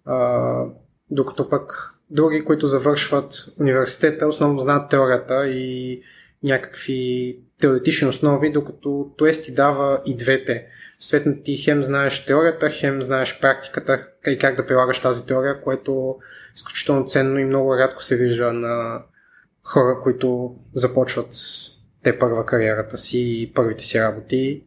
а, 0.05 0.65
докато 1.11 1.49
пък 1.49 1.73
други, 2.09 2.45
които 2.45 2.67
завършват 2.67 3.33
университета, 3.59 4.27
основно 4.27 4.59
знаят 4.59 4.89
теорията 4.89 5.49
и 5.49 6.01
някакви 6.43 7.39
теоретични 7.59 8.07
основи, 8.07 8.51
докато 8.51 9.11
ТОЕС 9.17 9.43
ти 9.43 9.53
дава 9.53 10.01
и 10.05 10.17
двете. 10.17 10.65
Съответно 10.99 11.43
ти 11.43 11.57
хем 11.57 11.83
знаеш 11.83 12.25
теорията, 12.25 12.69
хем 12.69 13.03
знаеш 13.03 13.39
практиката 13.39 14.07
и 14.27 14.37
как 14.37 14.55
да 14.55 14.65
прилагаш 14.65 14.99
тази 14.99 15.25
теория, 15.25 15.61
което 15.61 16.15
е 16.21 16.25
изключително 16.55 17.05
ценно 17.05 17.39
и 17.39 17.45
много 17.45 17.77
рядко 17.77 18.03
се 18.03 18.17
вижда 18.17 18.53
на 18.53 19.03
хора, 19.63 19.99
които 20.03 20.55
започват 20.73 21.33
те 22.03 22.19
първа 22.19 22.45
кариерата 22.45 22.97
си 22.97 23.41
и 23.41 23.53
първите 23.53 23.83
си 23.83 24.01
работи. 24.01 24.63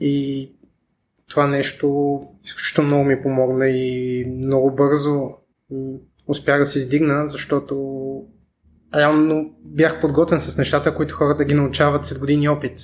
И 0.00 0.50
това 1.28 1.46
нещо 1.46 2.20
изключително 2.44 2.88
много 2.88 3.04
ми 3.04 3.22
помогна 3.22 3.68
и 3.68 4.24
много 4.24 4.70
бързо 4.70 5.30
успях 6.26 6.58
да 6.58 6.66
се 6.66 6.78
издигна, 6.78 7.28
защото 7.28 7.76
реално 8.94 9.54
бях 9.64 10.00
подготвен 10.00 10.40
с 10.40 10.58
нещата, 10.58 10.94
които 10.94 11.14
хората 11.14 11.44
ги 11.44 11.54
научават 11.54 12.04
след 12.04 12.18
години 12.18 12.48
опит. 12.48 12.80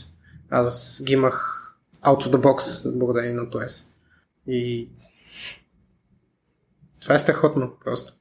Аз 0.51 1.03
ги 1.07 1.13
имах 1.13 1.59
out 2.05 2.23
of 2.23 2.37
the 2.37 2.43
box, 2.43 2.91
благодарение 2.99 3.33
на 3.33 3.51
ТОЕС. 3.51 3.95
И 4.47 4.89
това 7.01 7.15
е 7.15 7.19
страхотно 7.19 7.73
просто. 7.85 8.13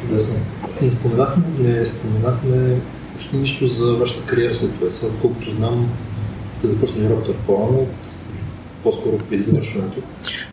Чудесно. 0.00 0.34
Не 0.82 0.90
споменахме, 0.90 1.44
не 1.58 1.84
споменахме 1.84 2.80
почти 3.20 3.36
нищо 3.36 3.68
за 3.68 3.94
вашата 3.94 4.26
кариера 4.26 4.54
след 4.54 4.78
ТОЕС. 4.78 5.04
Колкото 5.20 5.50
знам, 5.50 5.88
сте 6.58 6.68
започнали 6.68 7.08
работа 7.08 7.34
по-рано, 7.46 7.86
по-скоро 8.82 9.18
преди 9.18 9.42
завършването. 9.42 10.02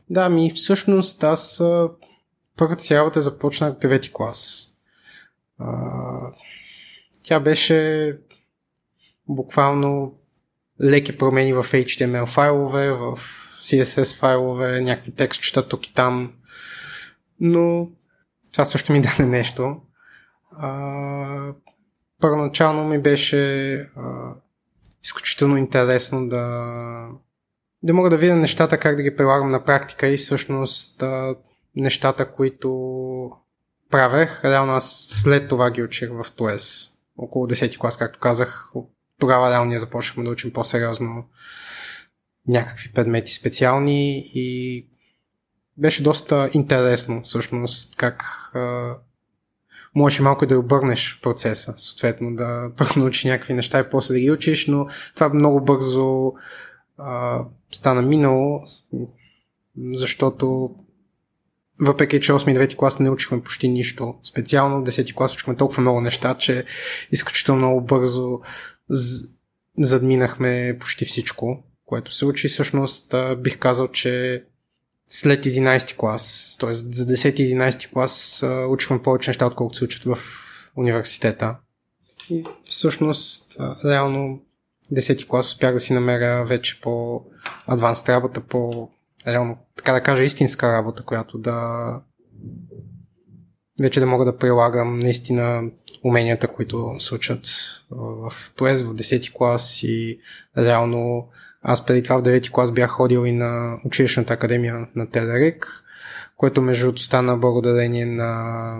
Да, 0.09 0.29
ми 0.29 0.51
всъщност 0.55 1.23
аз 1.23 1.63
първата 2.57 2.83
си 2.83 2.95
работа 2.95 3.21
започнах 3.21 3.73
в 3.73 3.77
9 3.77 4.11
клас. 4.11 4.67
Тя 7.23 7.39
беше 7.39 8.17
буквално 9.27 10.13
леки 10.83 11.17
промени 11.17 11.53
в 11.53 11.63
HTML 11.63 12.25
файлове, 12.25 12.91
в 12.91 13.19
CSS 13.61 14.19
файлове, 14.19 14.81
някакви 14.81 15.11
текстчета 15.11 15.67
тук 15.67 15.87
и 15.87 15.93
там. 15.93 16.33
Но 17.39 17.89
това 18.51 18.65
също 18.65 18.93
ми 18.93 19.01
даде 19.01 19.25
нещо. 19.25 19.81
А, 20.51 21.53
първоначално 22.21 22.83
ми 22.83 23.01
беше 23.01 23.73
а, 23.75 24.33
изключително 25.03 25.57
интересно 25.57 26.29
да, 26.29 26.45
да 27.83 27.93
мога 27.93 28.09
да 28.09 28.17
видя 28.17 28.35
нещата, 28.35 28.77
как 28.77 28.95
да 28.95 29.03
ги 29.03 29.15
прилагам 29.15 29.51
на 29.51 29.63
практика 29.63 30.07
и 30.07 30.17
всъщност 30.17 31.03
а, 31.03 31.35
нещата, 31.75 32.31
които 32.31 33.31
правех, 33.89 34.45
реално 34.45 34.73
аз 34.73 35.07
след 35.09 35.49
това 35.49 35.71
ги 35.71 35.83
учих 35.83 36.09
в 36.09 36.25
ТОЕС. 36.35 36.89
Около 37.17 37.47
10 37.47 37.77
клас, 37.77 37.97
както 37.97 38.19
казах, 38.19 38.71
тогава 39.19 39.51
реално 39.51 39.69
ние 39.69 39.79
започнахме 39.79 40.23
да 40.23 40.29
учим 40.29 40.53
по-сериозно 40.53 41.25
някакви 42.47 42.91
предмети 42.93 43.33
специални 43.33 44.31
и 44.33 44.85
беше 45.77 46.03
доста 46.03 46.49
интересно 46.53 47.21
всъщност 47.23 47.95
как 47.95 48.23
а, 48.53 48.95
можеш 49.97 50.19
малко 50.19 50.45
да 50.45 50.59
обърнеш 50.59 51.19
процеса, 51.23 51.73
съответно 51.77 52.35
да 52.35 52.71
научиш 52.97 53.23
някакви 53.23 53.53
неща 53.53 53.79
и 53.79 53.89
после 53.91 54.13
да 54.13 54.19
ги 54.19 54.31
учиш, 54.31 54.67
но 54.67 54.87
това 55.15 55.29
много 55.29 55.61
бързо 55.61 56.33
а, 56.97 57.41
стана 57.71 58.01
минало, 58.01 58.63
защото 59.93 60.75
въпреки, 61.79 62.21
че 62.21 62.31
8 62.31 62.51
и 62.51 62.67
9 62.67 62.75
клас 62.75 62.99
не 62.99 63.09
учихме 63.09 63.41
почти 63.41 63.67
нищо 63.69 64.15
специално, 64.23 64.85
10 64.85 65.13
клас 65.15 65.33
учихме 65.33 65.55
толкова 65.55 65.81
много 65.81 66.01
неща, 66.01 66.35
че 66.37 66.65
изключително 67.11 67.61
много 67.61 67.81
бързо 67.81 68.39
задминахме 69.77 70.77
почти 70.79 71.05
всичко, 71.05 71.63
което 71.85 72.13
се 72.13 72.25
учи. 72.25 72.47
Всъщност 72.47 73.15
бих 73.37 73.59
казал, 73.59 73.87
че 73.87 74.43
след 75.07 75.45
11 75.45 75.97
клас, 75.97 76.55
т.е. 76.59 76.73
за 76.73 77.05
10-11 77.05 77.93
клас 77.93 78.43
учихме 78.69 79.03
повече 79.03 79.29
неща, 79.29 79.45
отколкото 79.45 79.77
се 79.77 79.83
учат 79.83 80.03
в 80.03 80.17
университета. 80.75 81.55
И 82.29 82.45
всъщност, 82.65 83.57
реално 83.85 84.41
10 84.93 85.27
клас 85.27 85.47
успях 85.47 85.73
да 85.73 85.79
си 85.79 85.93
намеря 85.93 86.45
вече 86.45 86.81
по 86.81 87.25
адванс 87.67 88.09
работа, 88.09 88.41
по 88.41 88.89
реално, 89.27 89.57
така 89.75 89.93
да 89.93 90.03
кажа, 90.03 90.23
истинска 90.23 90.73
работа, 90.73 91.03
която 91.03 91.37
да 91.37 91.87
вече 93.79 93.99
да 93.99 94.05
мога 94.05 94.25
да 94.25 94.37
прилагам 94.37 94.99
наистина 94.99 95.63
уменията, 96.03 96.47
които 96.47 96.95
се 96.99 97.15
учат 97.15 97.47
в 97.91 98.33
ТОЕС, 98.55 98.83
в 98.83 98.95
10 98.95 99.33
клас 99.33 99.83
и 99.83 100.19
реално 100.57 101.29
аз 101.61 101.85
преди 101.85 102.03
това 102.03 102.17
в 102.17 102.21
9 102.21 102.51
клас 102.51 102.71
бях 102.71 102.89
ходил 102.89 103.25
и 103.25 103.31
на 103.31 103.79
училищната 103.85 104.33
академия 104.33 104.87
на 104.95 105.09
Телерик, 105.09 105.83
което 106.37 106.61
между 106.61 106.85
другото 106.85 107.01
стана 107.01 107.37
благодарение 107.37 108.05
на 108.05 108.75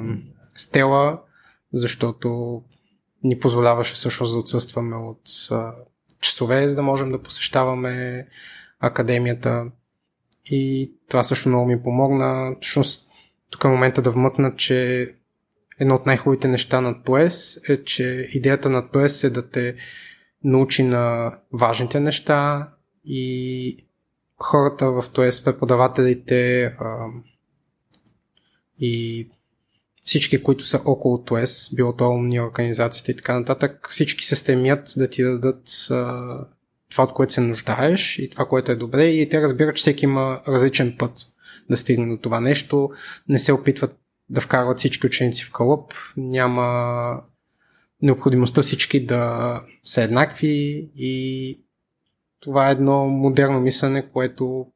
Стела, 0.56 1.20
защото 1.74 2.62
ни 3.24 3.40
позволяваше 3.40 3.94
всъщност 3.94 4.34
да 4.34 4.40
отсъстваме 4.40 4.96
от 4.96 5.22
часове, 6.22 6.68
за 6.68 6.76
да 6.76 6.84
можем 6.84 7.12
да 7.12 7.22
посещаваме 7.22 8.28
академията. 8.80 9.66
И 10.46 10.92
това 11.10 11.24
също 11.24 11.50
много 11.50 11.66
ми 11.66 11.84
помогна. 11.84 12.56
Всъщност, 12.62 13.08
тук 13.50 13.64
е 13.64 13.68
момента 13.68 14.02
да 14.02 14.12
вмъкна, 14.12 14.56
че 14.56 15.10
едно 15.80 15.96
от 15.96 16.06
най-хубавите 16.06 16.48
неща 16.48 16.82
на 16.82 17.04
ТОЕС 17.04 17.70
е, 17.70 17.84
че 17.84 18.30
идеята 18.34 18.70
на 18.70 18.90
ТОЕС 18.92 19.24
е 19.24 19.30
да 19.30 19.50
те 19.50 19.76
научи 20.48 20.84
на 20.84 21.34
важните 21.54 22.00
неща 22.00 22.70
и 23.06 23.86
хората 24.40 24.92
в 24.92 25.06
ТОЕС, 25.14 25.44
преподавателите 25.44 26.74
и 28.80 29.28
всички, 30.04 30.44
които 30.44 30.64
са 30.64 30.82
около 30.86 31.24
ТОЕС, 31.24 31.76
било 31.76 31.96
то 31.96 32.10
умни 32.10 32.42
организациите 32.42 33.12
и 33.12 33.16
така 33.16 33.40
нататък, 33.40 33.88
всички 33.92 34.26
се 34.26 34.36
стремят 34.36 34.94
да 34.98 35.10
ти 35.10 35.24
дадат 35.24 35.88
а, 35.92 36.38
това, 36.92 37.04
от 37.04 37.14
което 37.14 37.34
се 37.34 37.42
нуждаеш 37.42 38.20
и 38.20 38.30
това, 38.30 38.46
което 38.46 38.72
е 38.72 38.76
добре. 38.76 39.06
И 39.06 39.30
те 39.30 39.42
разбират, 39.42 39.76
че 39.76 39.82
всеки 39.82 40.06
има 40.06 40.42
различен 40.48 40.96
път 41.00 41.12
да 41.70 41.78
стигне 41.78 42.16
до 42.16 42.22
това 42.22 42.40
нещо, 42.40 42.90
не 43.30 43.40
се 43.40 43.54
опитват 43.54 43.98
да 44.30 44.42
вкарват 44.42 44.78
всички 44.78 45.08
ученици 45.08 45.44
в 45.44 45.52
кълъп, 45.52 45.94
няма 46.18 47.22
необходимостта 48.02 48.62
всички 48.62 49.06
да 49.06 49.62
са 49.86 50.02
еднакви 50.02 50.90
и 50.96 51.62
това 52.40 52.70
е 52.70 52.72
едно 52.72 53.08
модерно 53.08 53.60
мислене, 53.60 54.10
което 54.12 54.68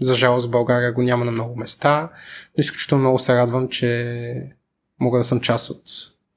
за 0.00 0.14
жалост 0.14 0.50
България 0.50 0.92
го 0.92 1.02
няма 1.02 1.24
на 1.24 1.30
много 1.30 1.56
места, 1.56 2.10
но 2.58 2.60
изключително 2.60 3.02
много 3.02 3.18
се 3.18 3.36
радвам, 3.36 3.68
че 3.68 4.52
мога 5.00 5.18
да 5.18 5.24
съм 5.24 5.40
част 5.40 5.70
от 5.70 5.82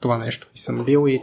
това 0.02 0.18
нещо 0.18 0.50
и 0.56 0.60
съм 0.60 0.86
бил 0.86 1.08
и 1.08 1.22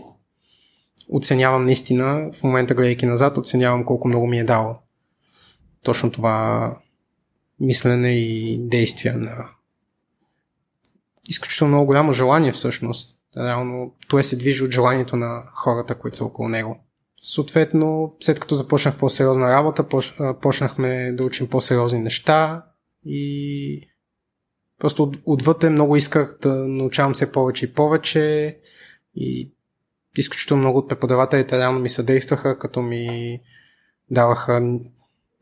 оценявам 1.08 1.64
наистина, 1.64 2.30
в 2.32 2.42
момента 2.42 2.74
гледайки 2.74 3.06
назад, 3.06 3.38
оценявам 3.38 3.84
колко 3.84 4.08
много 4.08 4.26
ми 4.26 4.38
е 4.38 4.44
дало 4.44 4.76
точно 5.82 6.10
това 6.10 6.76
мислене 7.60 8.10
и 8.10 8.58
действия 8.58 9.18
на 9.18 9.48
изключително 11.28 11.68
много 11.68 11.86
голямо 11.86 12.12
желание 12.12 12.52
всъщност. 12.52 13.18
Реално, 13.36 13.94
това 14.08 14.22
се 14.22 14.36
движи 14.36 14.64
от 14.64 14.70
желанието 14.70 15.16
на 15.16 15.42
хората, 15.54 15.94
които 15.94 16.16
са 16.16 16.24
около 16.24 16.48
него. 16.48 16.84
Съответно, 17.22 18.16
след 18.20 18.40
като 18.40 18.54
започнах 18.54 18.98
по-сериозна 18.98 19.50
работа, 19.50 19.84
почнахме 20.42 21.12
да 21.12 21.24
учим 21.24 21.48
по-сериозни 21.48 21.98
неща 21.98 22.64
и 23.04 23.88
просто 24.78 25.12
отвътре 25.24 25.70
много 25.70 25.96
исках 25.96 26.38
да 26.42 26.54
научавам 26.54 27.14
все 27.14 27.32
повече 27.32 27.64
и 27.64 27.72
повече 27.72 28.58
и 29.14 29.52
изключително 30.16 30.60
много 30.62 30.78
от 30.78 30.88
преподавателите 30.88 31.58
реално 31.58 31.80
ми 31.80 31.88
съдействаха, 31.88 32.58
като 32.58 32.82
ми 32.82 33.40
даваха 34.10 34.78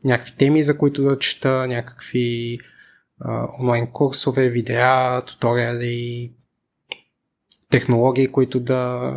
някакви 0.03 0.35
теми, 0.37 0.63
за 0.63 0.77
които 0.77 1.03
да 1.03 1.19
чета, 1.19 1.67
някакви 1.67 2.59
а, 3.19 3.47
онлайн 3.59 3.87
курсове, 3.87 4.49
видеа, 4.49 5.21
туториали, 5.21 6.33
технологии, 7.71 8.31
които 8.31 8.59
да 8.59 9.11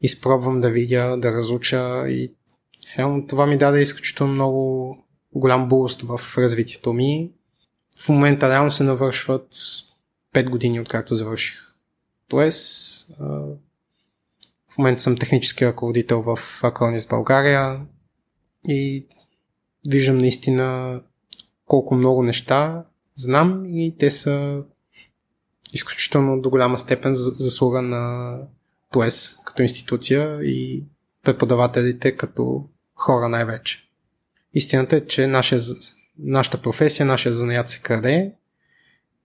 изпробвам 0.00 0.60
да 0.60 0.70
видя, 0.70 1.16
да 1.16 1.32
разуча 1.32 2.08
и 2.08 2.32
реално 2.98 3.26
това 3.26 3.46
ми 3.46 3.58
даде 3.58 3.80
изключително 3.80 4.32
много 4.32 4.98
голям 5.34 5.68
буст 5.68 6.02
в 6.02 6.20
развитието 6.38 6.92
ми. 6.92 7.30
В 7.98 8.08
момента 8.08 8.48
реално 8.48 8.70
се 8.70 8.84
навършват 8.84 9.54
5 10.34 10.50
години 10.50 10.80
откакто 10.80 11.14
завърших 11.14 11.60
ТОЕС. 12.28 13.06
В 14.68 14.78
момента 14.78 15.02
съм 15.02 15.18
технически 15.18 15.66
ръководител 15.66 16.22
в 16.22 16.38
Акронис 16.62 17.06
България 17.06 17.80
и 18.68 19.06
виждам 19.88 20.18
наистина 20.18 21.00
колко 21.66 21.94
много 21.94 22.22
неща 22.22 22.84
знам 23.16 23.64
и 23.66 23.94
те 23.98 24.10
са 24.10 24.62
изключително 25.72 26.40
до 26.40 26.50
голяма 26.50 26.78
степен 26.78 27.14
заслуга 27.14 27.82
на 27.82 28.36
ТОЕС 28.92 29.36
като 29.44 29.62
институция 29.62 30.42
и 30.42 30.84
преподавателите 31.22 32.16
като 32.16 32.64
хора 32.94 33.28
най-вече. 33.28 33.88
Истината 34.54 34.96
е, 34.96 35.06
че 35.06 35.26
нашия, 35.26 35.60
нашата 36.18 36.62
професия, 36.62 37.06
нашия 37.06 37.32
занаят 37.32 37.68
се 37.68 37.82
краде 37.82 38.32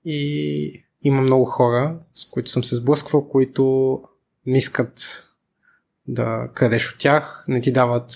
и 0.06 0.84
има 1.02 1.22
много 1.22 1.46
хора, 1.46 2.00
с 2.14 2.26
които 2.26 2.50
съм 2.50 2.64
се 2.64 2.76
сблъсквал, 2.76 3.28
които 3.30 4.02
не 4.46 4.58
искат 4.58 5.24
да 6.08 6.50
крадеш 6.54 6.94
от 6.94 7.00
тях, 7.00 7.46
не 7.48 7.62
ти 7.62 7.72
дават 7.72 8.12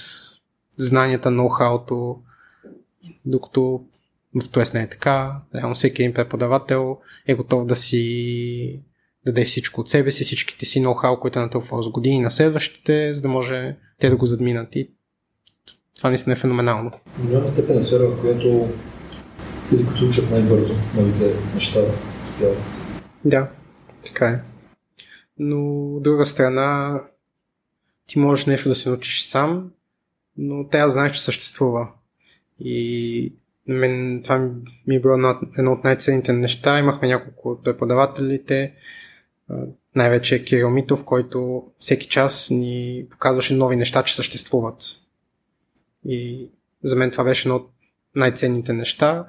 знанията, 0.77 1.29
ноу-хауто, 1.29 2.17
докато 3.25 3.85
в 4.35 4.49
ТОЕС 4.49 4.73
не 4.73 4.81
е 4.81 4.89
така. 4.89 5.41
Реално 5.55 5.75
всеки 5.75 6.01
един 6.01 6.13
преподавател 6.13 6.97
е 7.27 7.35
готов 7.35 7.65
да 7.65 7.75
си 7.75 8.83
даде 9.25 9.45
всичко 9.45 9.81
от 9.81 9.89
себе 9.89 10.11
си, 10.11 10.23
всичките 10.23 10.65
си 10.65 10.81
ноу-хау, 10.81 11.19
които 11.19 11.39
е 11.39 11.41
натрупвал 11.41 11.81
с 11.81 11.89
години 11.89 12.19
на 12.19 12.31
следващите, 12.31 13.13
за 13.13 13.21
да 13.21 13.27
може 13.27 13.77
те 13.99 14.09
да 14.09 14.15
го 14.15 14.25
задминат. 14.25 14.75
И 14.75 14.91
това 15.95 16.09
наистина 16.09 16.33
е 16.33 16.35
феноменално. 16.35 16.91
В 17.07 17.27
голяма 17.27 17.49
степен 17.49 17.77
е 17.77 17.81
сфера, 17.81 18.07
в 18.07 18.21
която 18.21 18.69
тези, 19.69 19.87
които 19.87 20.05
учат 20.05 20.31
най-бързо 20.31 20.73
новите 20.95 21.33
неща, 21.53 21.79
успяват. 22.33 22.57
Да, 23.25 23.49
така 24.03 24.27
е. 24.27 24.41
Но 25.39 25.85
от 25.95 26.03
друга 26.03 26.25
страна, 26.25 27.01
ти 28.07 28.19
можеш 28.19 28.45
нещо 28.45 28.69
да 28.69 28.75
се 28.75 28.89
научиш 28.89 29.21
сам, 29.21 29.71
но 30.37 30.67
тя 30.67 30.89
знаеш, 30.89 31.11
че 31.11 31.21
съществува. 31.21 31.87
И 32.59 33.35
мен 33.67 34.21
това 34.23 34.49
ми 34.87 34.95
е 34.95 34.99
било 34.99 35.13
едно 35.57 35.71
от 35.71 35.83
най-ценните 35.83 36.33
неща. 36.33 36.79
Имахме 36.79 37.07
няколко 37.07 37.49
от 37.49 37.63
преподавателите, 37.63 38.73
най-вече 39.95 40.45
Кирил 40.45 40.69
Митов, 40.69 41.05
който 41.05 41.63
всеки 41.79 42.07
час 42.07 42.49
ни 42.49 43.05
показваше 43.09 43.53
нови 43.53 43.75
неща, 43.75 44.03
че 44.03 44.15
съществуват. 44.15 44.83
И 46.05 46.49
за 46.83 46.95
мен 46.95 47.11
това 47.11 47.23
беше 47.23 47.47
едно 47.47 47.55
от 47.55 47.71
най-ценните 48.15 48.73
неща, 48.73 49.27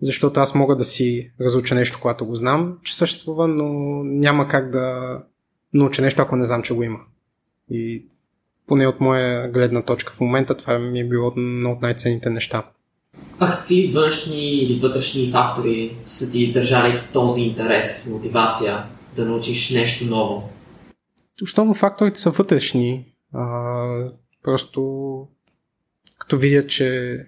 защото 0.00 0.40
аз 0.40 0.54
мога 0.54 0.76
да 0.76 0.84
си 0.84 1.32
разуча 1.40 1.74
нещо, 1.74 1.98
когато 2.02 2.26
го 2.26 2.34
знам, 2.34 2.78
че 2.82 2.96
съществува, 2.96 3.48
но 3.48 3.64
няма 4.04 4.48
как 4.48 4.70
да 4.70 5.18
науча 5.74 6.02
нещо, 6.02 6.22
ако 6.22 6.36
не 6.36 6.44
знам, 6.44 6.62
че 6.62 6.74
го 6.74 6.82
има. 6.82 6.98
И 7.70 8.06
поне 8.66 8.86
от 8.86 9.00
моя 9.00 9.50
гледна 9.50 9.82
точка 9.82 10.12
в 10.12 10.20
момента 10.20 10.56
това 10.56 10.78
ми 10.78 11.00
е 11.00 11.08
било 11.08 11.32
едно 11.36 11.72
от 11.72 11.82
най-ценните 11.82 12.30
неща. 12.30 12.70
А 13.38 13.50
какви 13.50 13.92
външни 13.94 14.54
или 14.54 14.80
вътрешни 14.80 15.30
фактори 15.30 15.96
са 16.04 16.32
ти 16.32 16.52
държали 16.52 17.02
този 17.12 17.40
интерес, 17.40 18.08
мотивация 18.12 18.84
да 19.16 19.24
научиш 19.24 19.70
нещо 19.70 20.04
ново? 20.04 20.50
Основно 21.42 21.74
факторите 21.74 22.20
са 22.20 22.30
вътрешни. 22.30 23.04
А, 23.34 24.10
просто 24.42 24.82
като 26.18 26.38
видя, 26.38 26.66
че 26.66 27.18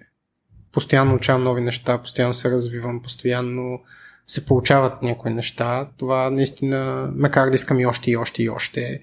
постоянно 0.71 1.15
учавам 1.15 1.43
нови 1.43 1.61
неща, 1.61 1.97
постоянно 1.97 2.33
се 2.33 2.51
развивам, 2.51 3.01
постоянно 3.01 3.79
се 4.27 4.45
получават 4.45 5.01
някои 5.01 5.31
неща, 5.31 5.89
това 5.97 6.29
наистина 6.29 7.11
ме 7.15 7.31
кара 7.31 7.49
да 7.49 7.55
искам 7.55 7.79
и 7.79 7.85
още 7.85 8.11
и 8.11 8.17
още 8.17 8.43
и 8.43 8.49
още. 8.49 9.01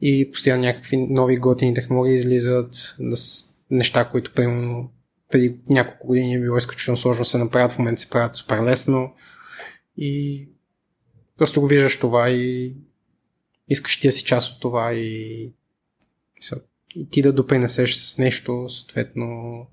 И 0.00 0.30
постоянно 0.32 0.62
някакви 0.62 0.96
нови 0.96 1.36
готини 1.36 1.74
технологии 1.74 2.14
излизат, 2.14 2.96
неща, 3.70 4.04
които 4.04 4.34
примерно 4.34 4.90
преди 5.30 5.56
няколко 5.68 6.06
години 6.06 6.34
е 6.34 6.40
било 6.40 6.56
изключително 6.56 6.96
сложно 6.96 7.24
се 7.24 7.38
направят, 7.38 7.72
в 7.72 7.78
момента 7.78 8.00
се 8.00 8.10
правят 8.10 8.36
супер 8.36 8.62
лесно. 8.62 9.14
И 9.96 10.44
просто 11.38 11.60
го 11.60 11.66
виждаш 11.66 11.98
това 11.98 12.30
и 12.30 12.74
искаш 13.68 14.00
ти 14.00 14.08
да 14.08 14.12
си 14.12 14.24
част 14.24 14.54
от 14.54 14.60
това 14.60 14.92
и, 14.92 15.52
и 16.96 17.08
ти 17.10 17.22
да 17.22 17.32
допринесеш 17.32 17.94
с 17.94 18.18
нещо, 18.18 18.68
съответно 18.68 19.66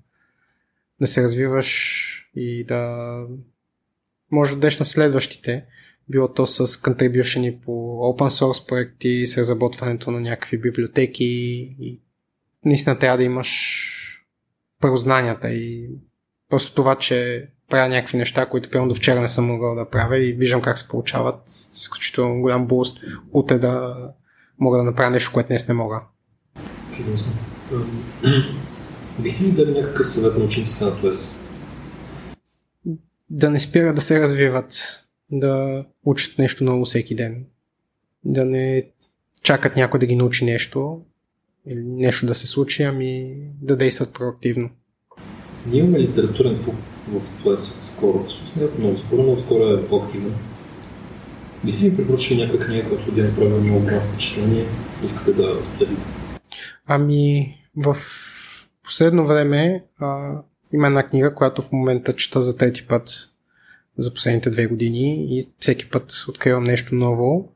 да 1.00 1.06
се 1.06 1.22
развиваш 1.22 2.30
и 2.36 2.64
да 2.64 3.06
може 4.30 4.50
да 4.50 4.56
дадеш 4.56 4.78
на 4.78 4.84
следващите, 4.84 5.64
било 6.08 6.32
то 6.32 6.46
с 6.46 6.66
contribution 6.66 7.60
по 7.60 7.70
open 7.98 8.28
source 8.28 8.68
проекти, 8.68 9.26
с 9.26 9.38
разработването 9.38 10.10
на 10.10 10.20
някакви 10.20 10.58
библиотеки 10.58 11.24
и 11.80 12.00
наистина 12.64 12.98
трябва 12.98 13.18
да 13.18 13.24
имаш 13.24 14.02
първознанията 14.86 15.50
и 15.50 15.90
просто 16.50 16.74
това, 16.74 16.98
че 16.98 17.48
правя 17.70 17.88
някакви 17.88 18.18
неща, 18.18 18.46
които 18.46 18.70
примерно 18.70 18.88
до 18.88 18.94
вчера 18.94 19.20
не 19.20 19.28
съм 19.28 19.46
могъл 19.46 19.74
да 19.74 19.90
правя 19.90 20.18
и 20.18 20.32
виждам 20.32 20.62
как 20.62 20.78
се 20.78 20.88
получават 20.88 21.40
с 21.46 21.78
изключително 21.78 22.40
голям 22.40 22.66
буст, 22.66 23.04
утре 23.32 23.58
да 23.58 23.96
мога 24.58 24.78
да 24.78 24.84
направя 24.84 25.10
нещо, 25.10 25.30
което 25.34 25.48
днес 25.48 25.68
не 25.68 25.74
мога. 25.74 26.02
Чудесно. 26.96 27.32
Бихте 29.18 29.44
ли 29.44 29.50
дали 29.50 29.80
някакъв 29.80 30.12
съвет 30.12 30.38
на 30.38 30.44
учениците 30.44 30.84
на 30.84 31.00
ТОЕС? 31.00 31.40
Да 33.30 33.50
не 33.50 33.60
спират 33.60 33.94
да 33.94 34.00
се 34.00 34.20
развиват, 34.20 35.00
да 35.30 35.84
учат 36.04 36.38
нещо 36.38 36.64
ново 36.64 36.84
всеки 36.84 37.14
ден, 37.14 37.44
да 38.24 38.44
не 38.44 38.90
чакат 39.42 39.76
някой 39.76 40.00
да 40.00 40.06
ги 40.06 40.16
научи 40.16 40.44
нещо, 40.44 41.00
или 41.66 41.82
нещо 41.84 42.26
да 42.26 42.34
се 42.34 42.46
случи, 42.46 42.82
ами 42.82 43.36
да 43.62 43.76
действат 43.76 44.14
проактивно. 44.14 44.70
Ние 45.66 45.80
имаме 45.80 46.00
литературен 46.00 46.64
клуб 46.64 46.76
в 47.08 47.42
ТОЕС 47.42 47.78
скоро. 47.82 48.26
Не 48.56 48.68
много 48.78 48.98
скоро, 48.98 49.22
но 49.22 49.40
скоро 49.40 49.62
е 49.62 49.86
по-активен. 49.88 50.34
Бихте 51.64 51.84
ли 51.84 51.96
препоръчали 51.96 52.40
някаква 52.40 52.66
книга, 52.66 52.88
която 52.88 53.12
да 53.12 53.20
е 53.20 53.24
направила 53.24 53.60
много 53.60 53.80
голямо 53.80 54.00
впечатление? 54.00 54.64
Искате 55.04 55.32
да 55.32 55.64
споделите? 55.64 56.02
Ами, 56.86 57.54
в 57.76 57.96
последно 58.84 59.26
време 59.26 59.84
а, 59.98 60.32
има 60.72 60.86
една 60.86 61.08
книга, 61.08 61.34
която 61.34 61.62
в 61.62 61.72
момента 61.72 62.16
чета 62.16 62.40
за 62.40 62.56
трети 62.56 62.86
път 62.86 63.30
за 63.98 64.14
последните 64.14 64.50
две 64.50 64.66
години 64.66 65.36
и 65.36 65.48
всеки 65.60 65.90
път 65.90 66.24
откривам 66.28 66.64
нещо 66.64 66.94
ново. 66.94 67.52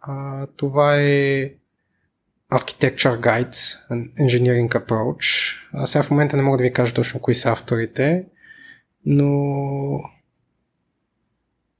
А, 0.00 0.46
това 0.56 1.00
е 1.00 1.52
Architecture 2.50 3.20
Guide, 3.20 3.78
Engineering 4.18 4.68
Approach. 4.68 5.56
А 5.72 5.86
сега 5.86 6.02
в 6.02 6.10
момента 6.10 6.36
не 6.36 6.42
мога 6.42 6.58
да 6.58 6.64
ви 6.64 6.72
кажа 6.72 6.94
точно 6.94 7.20
кои 7.20 7.34
са 7.34 7.50
авторите, 7.50 8.24
но 9.06 10.00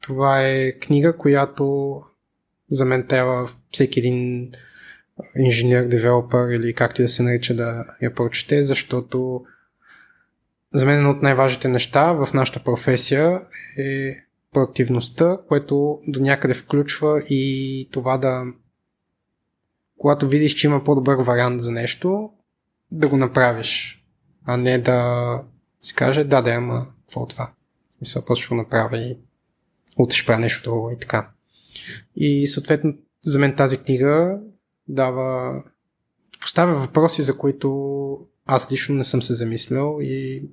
това 0.00 0.46
е 0.46 0.72
книга, 0.72 1.16
която 1.16 1.94
за 2.70 2.84
мен 2.84 3.06
трябва 3.06 3.48
всеки 3.70 3.98
един 4.00 4.50
инженер, 5.36 5.84
девелопър 5.84 6.50
или 6.50 6.74
както 6.74 7.02
и 7.02 7.04
да 7.04 7.08
се 7.08 7.22
нарича 7.22 7.54
да 7.54 7.84
я 8.02 8.14
прочете, 8.14 8.62
защото 8.62 9.44
за 10.74 10.86
мен 10.86 10.96
едно 10.96 11.10
от 11.10 11.22
най-важните 11.22 11.68
неща 11.68 12.12
в 12.12 12.28
нашата 12.34 12.64
професия 12.64 13.40
е 13.78 14.16
проактивността, 14.52 15.38
което 15.48 16.00
до 16.06 16.20
някъде 16.20 16.54
включва 16.54 17.22
и 17.28 17.88
това 17.92 18.18
да 18.18 18.44
когато 20.00 20.28
видиш, 20.28 20.54
че 20.54 20.66
има 20.66 20.84
по-добър 20.84 21.16
вариант 21.16 21.60
за 21.60 21.72
нещо, 21.72 22.30
да 22.90 23.08
го 23.08 23.16
направиш, 23.16 24.02
а 24.44 24.56
не 24.56 24.78
да 24.78 25.42
си 25.80 25.94
каже, 25.94 26.24
да, 26.24 26.42
да, 26.42 26.50
ама 26.50 26.86
какво 27.00 27.24
е 27.24 27.28
това? 27.28 27.52
В 27.90 27.98
смисъл, 27.98 28.24
просто 28.24 28.44
ще 28.44 28.54
го 28.54 28.60
направя 28.60 28.98
и 28.98 29.18
утре 29.98 30.16
ще 30.16 30.26
правя 30.26 30.40
нещо 30.40 30.70
друго 30.70 30.90
и 30.90 30.98
така. 30.98 31.30
И 32.16 32.46
съответно, 32.46 32.94
за 33.22 33.38
мен 33.38 33.56
тази 33.56 33.78
книга 33.78 34.40
дава 34.88 35.54
поставя 36.40 36.74
въпроси, 36.74 37.22
за 37.22 37.38
които 37.38 38.18
аз 38.46 38.72
лично 38.72 38.94
не 38.94 39.04
съм 39.04 39.22
се 39.22 39.34
замислял 39.34 39.98
и 40.00 40.44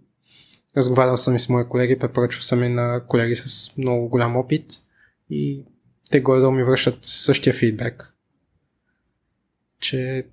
разговарял 0.77 1.17
съм 1.17 1.36
и 1.36 1.39
с 1.39 1.49
мои 1.49 1.69
колеги, 1.69 1.99
препоръчвал 1.99 2.41
съм 2.41 2.63
и 2.63 2.69
на 2.69 3.03
колеги 3.07 3.36
с 3.36 3.77
много 3.77 4.10
голям 4.10 4.36
опит 4.36 4.65
и 5.29 5.63
те 6.12 6.21
горе 6.21 6.39
да 6.39 6.51
ми 6.51 6.63
връщат 6.63 6.99
същия 7.01 7.53
фидбек 7.53 8.16
че 9.79 10.27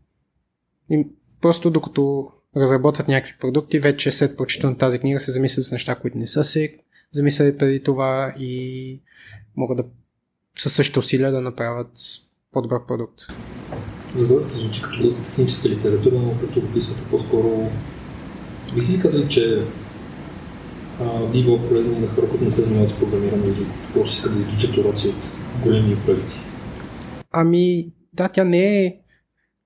им, 0.90 1.04
просто 1.40 1.70
докато 1.70 2.30
разработват 2.56 3.08
някакви 3.08 3.34
продукти, 3.40 3.78
вече 3.78 4.12
след 4.12 4.36
прочитане 4.36 4.72
на 4.72 4.78
тази 4.78 4.98
книга 4.98 5.20
се 5.20 5.30
замислят 5.30 5.64
с 5.64 5.72
неща, 5.72 5.94
които 5.94 6.18
не 6.18 6.26
са 6.26 6.44
се 6.44 6.76
замисляли 7.12 7.58
преди 7.58 7.82
това 7.82 8.34
и 8.38 9.00
могат 9.56 9.76
да 9.76 9.84
със 10.58 10.72
същите 10.72 10.98
усилия 10.98 11.32
да 11.32 11.40
направят 11.40 11.90
по-добър 12.52 12.86
продукт. 12.86 13.20
Заглавието 14.14 14.58
звучи 14.58 14.82
като 14.82 15.02
доста 15.02 15.22
техническа 15.22 15.68
литература, 15.68 16.14
но 16.18 16.38
като 16.40 16.60
описвате 16.60 17.02
по-скоро 17.10 17.70
бих 18.74 18.90
ли 18.90 19.00
казали, 19.00 19.28
че 19.28 19.62
а, 21.00 21.26
би 21.26 21.42
било 21.42 21.68
полезно 21.68 22.00
на 22.00 22.06
хора, 22.06 22.28
които 22.28 22.44
не 22.44 22.50
се 22.50 22.62
занимават 22.62 22.90
с 22.90 22.98
програмиране 22.98 23.46
или 23.46 23.66
просто 23.94 24.12
искат 24.12 24.34
да 24.34 24.40
извличат 24.40 24.76
уроци 24.76 25.08
от 25.08 25.14
големи 25.62 25.96
проекти? 26.06 26.34
Ами, 27.32 27.92
да, 28.12 28.28
тя 28.28 28.44
не 28.44 28.84
е 28.84 28.96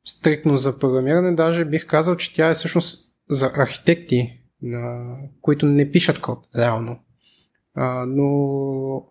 стрикно 0.04 0.56
за 0.56 0.78
програмиране, 0.78 1.34
даже 1.34 1.64
бих 1.64 1.87
казал, 1.87 2.16
че 2.16 2.34
тя 2.34 2.50
е 2.50 2.54
всъщност 2.54 3.14
за 3.30 3.52
архитекти, 3.56 4.40
на, 4.62 5.16
които 5.40 5.66
не 5.66 5.92
пишат 5.92 6.20
код, 6.20 6.48
реално. 6.56 6.98
А, 7.74 8.04
но 8.06 9.06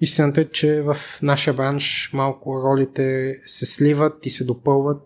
истината 0.00 0.40
е, 0.40 0.44
че 0.44 0.82
в 0.82 0.96
нашия 1.22 1.54
бранш 1.54 2.10
малко 2.12 2.62
ролите 2.62 3.36
се 3.46 3.66
сливат 3.66 4.26
и 4.26 4.30
се 4.30 4.44
допълват 4.44 5.02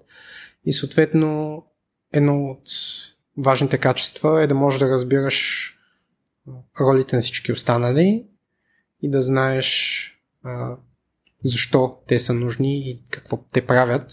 и 0.64 0.72
съответно 0.72 1.62
едно 2.12 2.50
от 2.50 2.62
важните 3.36 3.78
качества 3.78 4.42
е 4.42 4.46
да 4.46 4.54
можеш 4.54 4.80
да 4.80 4.90
разбираш 4.90 5.68
ролите 6.80 7.16
на 7.16 7.22
всички 7.22 7.52
останали 7.52 8.26
и 9.02 9.10
да 9.10 9.20
знаеш 9.20 10.04
а, 10.42 10.76
защо 11.44 11.98
те 12.06 12.18
са 12.18 12.34
нужни 12.34 12.90
и 12.90 13.02
какво 13.10 13.36
те 13.36 13.66
правят. 13.66 14.12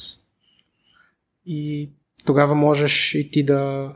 И 1.45 1.91
тогава 2.25 2.55
можеш 2.55 3.15
и 3.15 3.31
ти 3.31 3.43
да, 3.43 3.93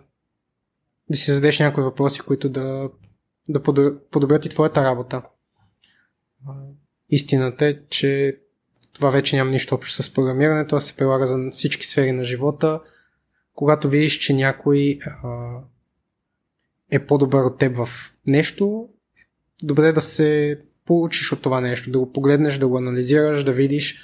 да 1.09 1.17
си 1.17 1.31
зададеш 1.31 1.59
някои 1.59 1.83
въпроси, 1.83 2.19
които 2.19 2.49
да, 2.49 2.89
да 3.49 3.63
подобрят 4.11 4.45
и 4.45 4.49
твоята 4.49 4.83
работа. 4.83 5.21
Истината 7.09 7.65
е, 7.65 7.79
че 7.89 8.39
това 8.93 9.09
вече 9.09 9.35
няма 9.35 9.51
нищо 9.51 9.75
общо 9.75 10.03
с 10.03 10.13
програмирането, 10.13 10.75
а 10.75 10.81
се 10.81 10.97
прилага 10.97 11.25
за 11.25 11.51
всички 11.51 11.87
сфери 11.87 12.11
на 12.11 12.23
живота. 12.23 12.81
Когато 13.53 13.89
видиш, 13.89 14.19
че 14.19 14.33
някой 14.33 14.99
а, 15.23 15.49
е 16.91 17.05
по-добър 17.05 17.43
от 17.43 17.57
теб 17.57 17.77
в 17.77 17.89
нещо, 18.27 18.89
добре 19.63 19.91
да 19.91 20.01
се 20.01 20.59
получиш 20.85 21.31
от 21.31 21.41
това 21.41 21.61
нещо, 21.61 21.91
да 21.91 21.99
го 21.99 22.13
погледнеш, 22.13 22.57
да 22.57 22.67
го 22.67 22.77
анализираш, 22.77 23.43
да 23.43 23.51
видиш 23.51 24.01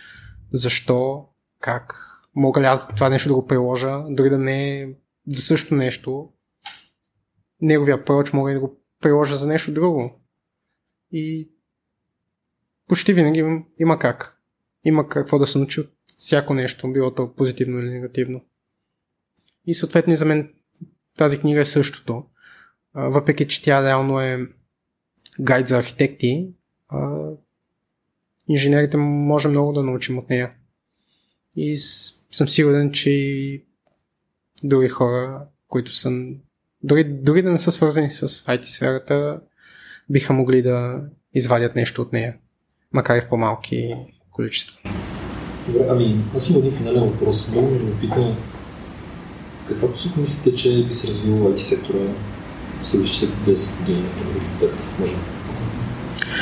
защо, 0.52 1.28
как, 1.60 2.15
мога 2.36 2.62
ли 2.62 2.66
аз 2.66 2.88
това 2.88 3.10
нещо 3.10 3.30
да 3.30 3.36
го 3.36 3.48
приложа, 3.48 4.04
дори 4.10 4.30
да 4.30 4.38
не 4.38 4.82
е 4.82 4.90
за 5.28 5.42
също 5.42 5.76
нещо, 5.76 6.30
неговия 7.62 8.06
проч 8.06 8.34
мога 8.34 8.52
и 8.52 8.54
да 8.54 8.60
го 8.60 8.82
приложа 9.02 9.36
за 9.36 9.48
нещо 9.48 9.74
друго. 9.74 10.22
И 11.12 11.50
почти 12.88 13.14
винаги 13.14 13.64
има 13.80 14.00
как. 14.00 14.42
Има 14.84 15.10
какво 15.10 15.40
да 15.40 15.48
се 15.48 15.58
научи 15.58 15.80
от 15.80 15.92
всяко 16.18 16.54
нещо, 16.54 16.92
било 16.92 17.14
то 17.14 17.34
позитивно 17.36 17.80
или 17.80 17.90
негативно. 17.90 18.46
И 19.66 19.74
съответно 19.74 20.14
и 20.14 20.16
за 20.16 20.26
мен 20.26 20.54
тази 21.18 21.40
книга 21.40 21.62
е 21.62 21.66
същото. 21.66 22.26
Въпреки, 22.94 23.48
че 23.48 23.64
тя 23.64 23.84
реално 23.84 24.22
е 24.22 24.48
гайд 25.40 25.68
за 25.68 25.78
архитекти, 25.78 26.54
инженерите 28.48 28.98
може 28.98 29.48
много 29.48 29.74
да 29.74 29.84
научим 29.84 30.18
от 30.18 30.30
нея. 30.30 30.54
И 31.56 31.78
съм 32.36 32.50
сигурен, 32.50 32.92
че 32.92 33.10
и 33.10 33.64
други 34.64 34.88
хора, 34.88 35.46
които 35.68 35.96
са 35.96 36.12
дори, 36.84 37.04
дори 37.04 37.42
да 37.42 37.52
не 37.52 37.58
са 37.58 37.72
свързани 37.72 38.10
с 38.10 38.28
IT 38.28 38.64
сферата, 38.64 39.40
биха 40.10 40.34
могли 40.34 40.62
да 40.62 41.02
извадят 41.34 41.76
нещо 41.76 42.02
от 42.02 42.14
нея, 42.14 42.36
макар 42.94 43.18
и 43.18 43.22
в 43.22 43.30
по-малки 43.30 43.96
количества. 44.32 44.90
Добре, 45.68 45.88
ами 45.90 46.16
аз 46.36 46.50
имам 46.50 46.62
един 46.62 46.78
финален 46.78 47.04
въпрос. 47.04 47.52
Много 47.52 47.70
ми 47.70 48.00
питам 48.02 48.38
каква 49.68 49.92
посока 49.92 50.20
мислите, 50.20 50.56
че 50.56 50.84
би 50.88 50.94
се 50.94 51.08
развил 51.08 51.34
IT 51.34 51.58
сектора 51.58 52.00
в 52.82 52.88
следващите 52.88 53.26
10 53.26 53.80
години, 53.80 54.00
или 54.00 54.70
5, 54.70 54.72
може? 55.00 55.14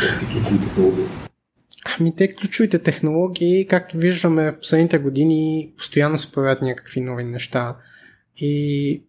Какви 0.02 0.34
ключови 0.34 0.60
технологии? 0.60 1.23
Ами 2.00 2.16
те 2.16 2.36
ключовите 2.36 2.80
технологии, 2.80 3.68
както 3.68 3.98
виждаме 3.98 4.52
в 4.52 4.60
последните 4.60 4.98
години, 4.98 5.74
постоянно 5.78 6.18
се 6.18 6.32
появяват 6.32 6.62
някакви 6.62 7.02
нови 7.02 7.24
неща 7.24 7.78
и 8.38 9.04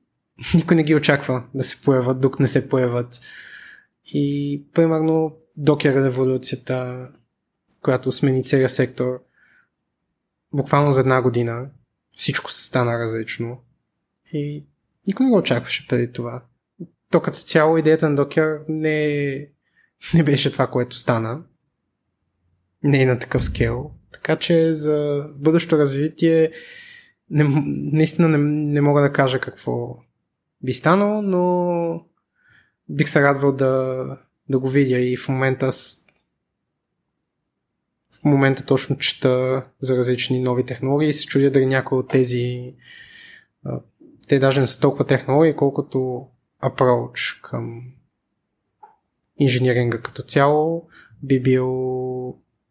никой 0.54 0.76
не 0.76 0.82
ги 0.82 0.94
очаква 0.94 1.44
да 1.54 1.64
се 1.64 1.82
появят, 1.82 2.20
док 2.20 2.40
не 2.40 2.48
се 2.48 2.68
появят. 2.68 3.20
И 4.04 4.62
примерно 4.74 5.36
докер 5.56 5.94
революцията, 5.94 7.08
която 7.82 8.12
смени 8.12 8.44
целия 8.44 8.68
сектор, 8.68 9.22
буквално 10.52 10.92
за 10.92 11.00
една 11.00 11.22
година 11.22 11.66
всичко 12.12 12.50
се 12.50 12.64
стана 12.64 12.98
различно. 12.98 13.58
И 14.32 14.64
никой 15.06 15.26
не 15.26 15.30
го 15.30 15.38
очакваше 15.38 15.88
преди 15.88 16.12
това. 16.12 16.42
То 17.10 17.20
като 17.20 17.38
цяло 17.38 17.78
идеята 17.78 18.10
на 18.10 18.16
Докер 18.16 18.60
не, 18.68 19.48
не 20.14 20.22
беше 20.22 20.52
това, 20.52 20.66
което 20.66 20.96
стана. 20.96 21.42
Не 22.84 23.02
е 23.02 23.06
на 23.06 23.18
такъв 23.18 23.44
скел. 23.44 23.90
Така 24.12 24.36
че 24.36 24.72
за 24.72 25.26
бъдещо 25.36 25.78
развитие 25.78 26.52
не, 27.30 27.44
наистина 27.92 28.28
не, 28.28 28.38
не 28.72 28.80
мога 28.80 29.02
да 29.02 29.12
кажа 29.12 29.40
какво 29.40 29.96
би 30.62 30.72
станало, 30.72 31.22
но 31.22 32.06
бих 32.88 33.08
се 33.08 33.22
радвал 33.22 33.52
да, 33.52 34.04
да 34.48 34.58
го 34.58 34.68
видя 34.68 34.98
и 34.98 35.16
в 35.16 35.28
момента 35.28 35.72
с 35.72 36.04
в 38.20 38.24
момента 38.24 38.64
точно 38.64 38.98
чета 38.98 39.64
за 39.80 39.96
различни 39.96 40.40
нови 40.40 40.66
технологии 40.66 41.08
и 41.08 41.12
се 41.12 41.26
чудя 41.26 41.50
дали 41.50 41.66
някои 41.66 41.98
от 41.98 42.08
тези 42.08 42.74
те 44.28 44.38
даже 44.38 44.60
не 44.60 44.66
са 44.66 44.80
толкова 44.80 45.06
технологии, 45.06 45.56
колкото 45.56 46.26
approach 46.62 47.40
към 47.42 47.82
инженеринга 49.38 49.98
като 49.98 50.22
цяло 50.22 50.88
би 51.22 51.42
бил 51.42 51.68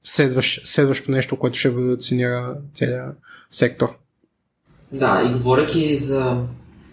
следващ, 0.04 0.68
следващото 0.68 1.12
нещо, 1.12 1.36
което 1.36 1.58
ще 1.58 1.68
еволюционира 1.68 2.56
целият 2.74 3.18
сектор. 3.50 3.98
Да, 4.92 5.24
и 5.30 5.34
говоряки 5.34 5.96
за 5.96 6.38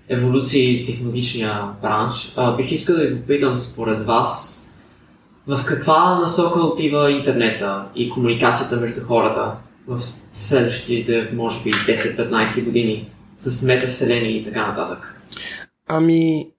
еволюции 0.08 0.84
технологичния 0.86 1.68
бранш, 1.82 2.32
а, 2.36 2.56
бих 2.56 2.72
искал 2.72 2.96
да 2.96 3.06
ви 3.06 3.20
попитам 3.20 3.56
според 3.56 4.06
вас 4.06 4.66
в 5.46 5.64
каква 5.64 6.18
насока 6.18 6.60
отива 6.60 7.10
интернета 7.10 7.84
и 7.94 8.10
комуникацията 8.10 8.76
между 8.76 9.00
хората 9.00 9.56
в 9.86 10.00
следващите, 10.32 11.30
може 11.34 11.64
би, 11.64 11.72
10-15 11.72 12.64
години 12.64 13.10
с 13.38 13.62
метавселени 13.62 14.36
и 14.36 14.44
така 14.44 14.66
нататък? 14.66 15.20
Ами, 15.88 16.50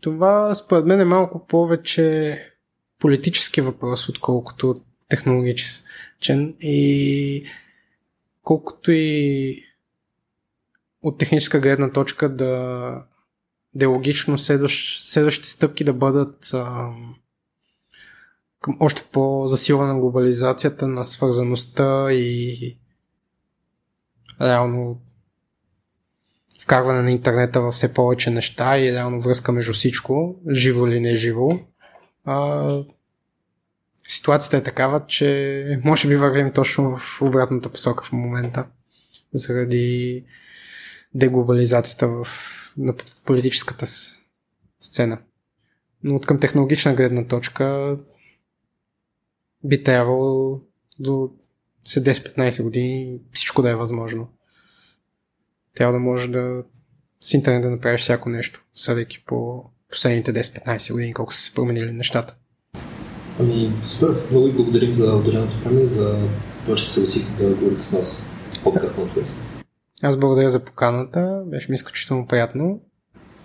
това 0.00 0.54
според 0.54 0.86
мен 0.86 1.00
е 1.00 1.04
малко 1.04 1.46
повече 1.46 2.38
политически 2.98 3.60
въпрос, 3.60 4.08
отколкото 4.08 4.74
технологичен. 5.08 6.54
И 6.60 7.44
колкото 8.42 8.92
и 8.92 9.62
от 11.02 11.18
техническа 11.18 11.60
гледна 11.60 11.92
точка 11.92 12.28
да, 12.28 13.04
да 13.74 13.84
е 13.84 13.88
логично 13.88 14.38
следващ, 14.38 15.04
следващите 15.04 15.48
стъпки 15.48 15.84
да 15.84 15.92
бъдат 15.92 16.50
а, 16.54 16.90
към 18.60 18.76
още 18.80 19.04
по-засилване 19.12 19.92
на 19.92 20.00
глобализацията, 20.00 20.88
на 20.88 21.04
свързаността 21.04 22.12
и 22.12 22.78
реално 24.40 25.00
вкарване 26.60 27.02
на 27.02 27.10
интернета 27.10 27.60
във 27.60 27.74
все 27.74 27.94
повече 27.94 28.30
неща 28.30 28.78
и 28.78 28.92
реално 28.92 29.20
връзка 29.20 29.52
между 29.52 29.72
всичко, 29.72 30.36
живо 30.50 30.86
или 30.86 31.00
не 31.00 31.14
живо. 31.14 31.58
А, 32.24 32.68
ситуацията 34.26 34.56
е 34.56 34.62
такава, 34.62 35.06
че 35.06 35.80
може 35.84 36.08
би 36.08 36.16
вървим 36.16 36.52
точно 36.52 36.96
в 36.96 37.22
обратната 37.22 37.68
посока 37.68 38.04
в 38.04 38.12
момента. 38.12 38.66
Заради 39.32 40.24
деглобализацията 41.14 42.08
в, 42.08 42.26
на 42.76 42.94
политическата 43.24 43.86
сцена. 44.80 45.18
Но 46.02 46.16
от 46.16 46.26
към 46.26 46.40
технологична 46.40 46.94
гледна 46.94 47.26
точка 47.26 47.96
би 49.64 49.82
трябвало 49.82 50.60
до 50.98 51.30
10-15 51.86 52.62
години 52.62 53.20
всичко 53.32 53.62
да 53.62 53.70
е 53.70 53.74
възможно. 53.74 54.28
Трябва 55.74 55.92
да 55.92 55.98
може 55.98 56.30
да 56.30 56.62
с 57.20 57.34
интернет 57.34 57.62
да 57.62 57.70
направиш 57.70 58.00
всяко 58.00 58.28
нещо, 58.28 58.64
съдейки 58.74 59.24
по 59.26 59.64
последните 59.90 60.34
10-15 60.34 60.92
години, 60.92 61.14
колко 61.14 61.34
са 61.34 61.40
се 61.40 61.54
променили 61.54 61.92
нещата. 61.92 62.36
Ами, 63.40 63.70
супер. 63.84 64.14
Много 64.30 64.46
ви 64.46 64.52
благодарим 64.52 64.94
за 64.94 65.16
отделеното 65.16 65.52
време, 65.64 65.84
за 65.86 66.16
това, 66.64 66.76
че 66.76 66.84
се 66.84 66.90
съгласихте 66.90 67.44
да 67.44 67.54
говорите 67.54 67.82
с 67.82 67.92
нас 67.92 68.30
в 68.52 68.62
подкаста 68.62 69.00
на 69.00 69.06
Twist. 69.06 69.42
Аз 70.02 70.20
благодаря 70.20 70.50
за 70.50 70.64
поканата. 70.64 71.42
Беше 71.46 71.70
ми 71.70 71.74
изключително 71.74 72.26
приятно. 72.26 72.80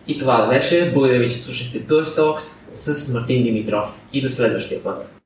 И 0.07 0.19
това 0.19 0.47
беше. 0.47 0.91
Благодаря 0.93 1.19
ви, 1.19 1.29
че 1.29 1.37
слушахте 1.37 1.85
Toy 1.87 2.03
Talks 2.03 2.73
с 2.73 3.13
Мартин 3.13 3.43
Димитров. 3.43 4.01
И 4.13 4.21
до 4.21 4.29
следващия 4.29 4.83
път. 4.83 5.20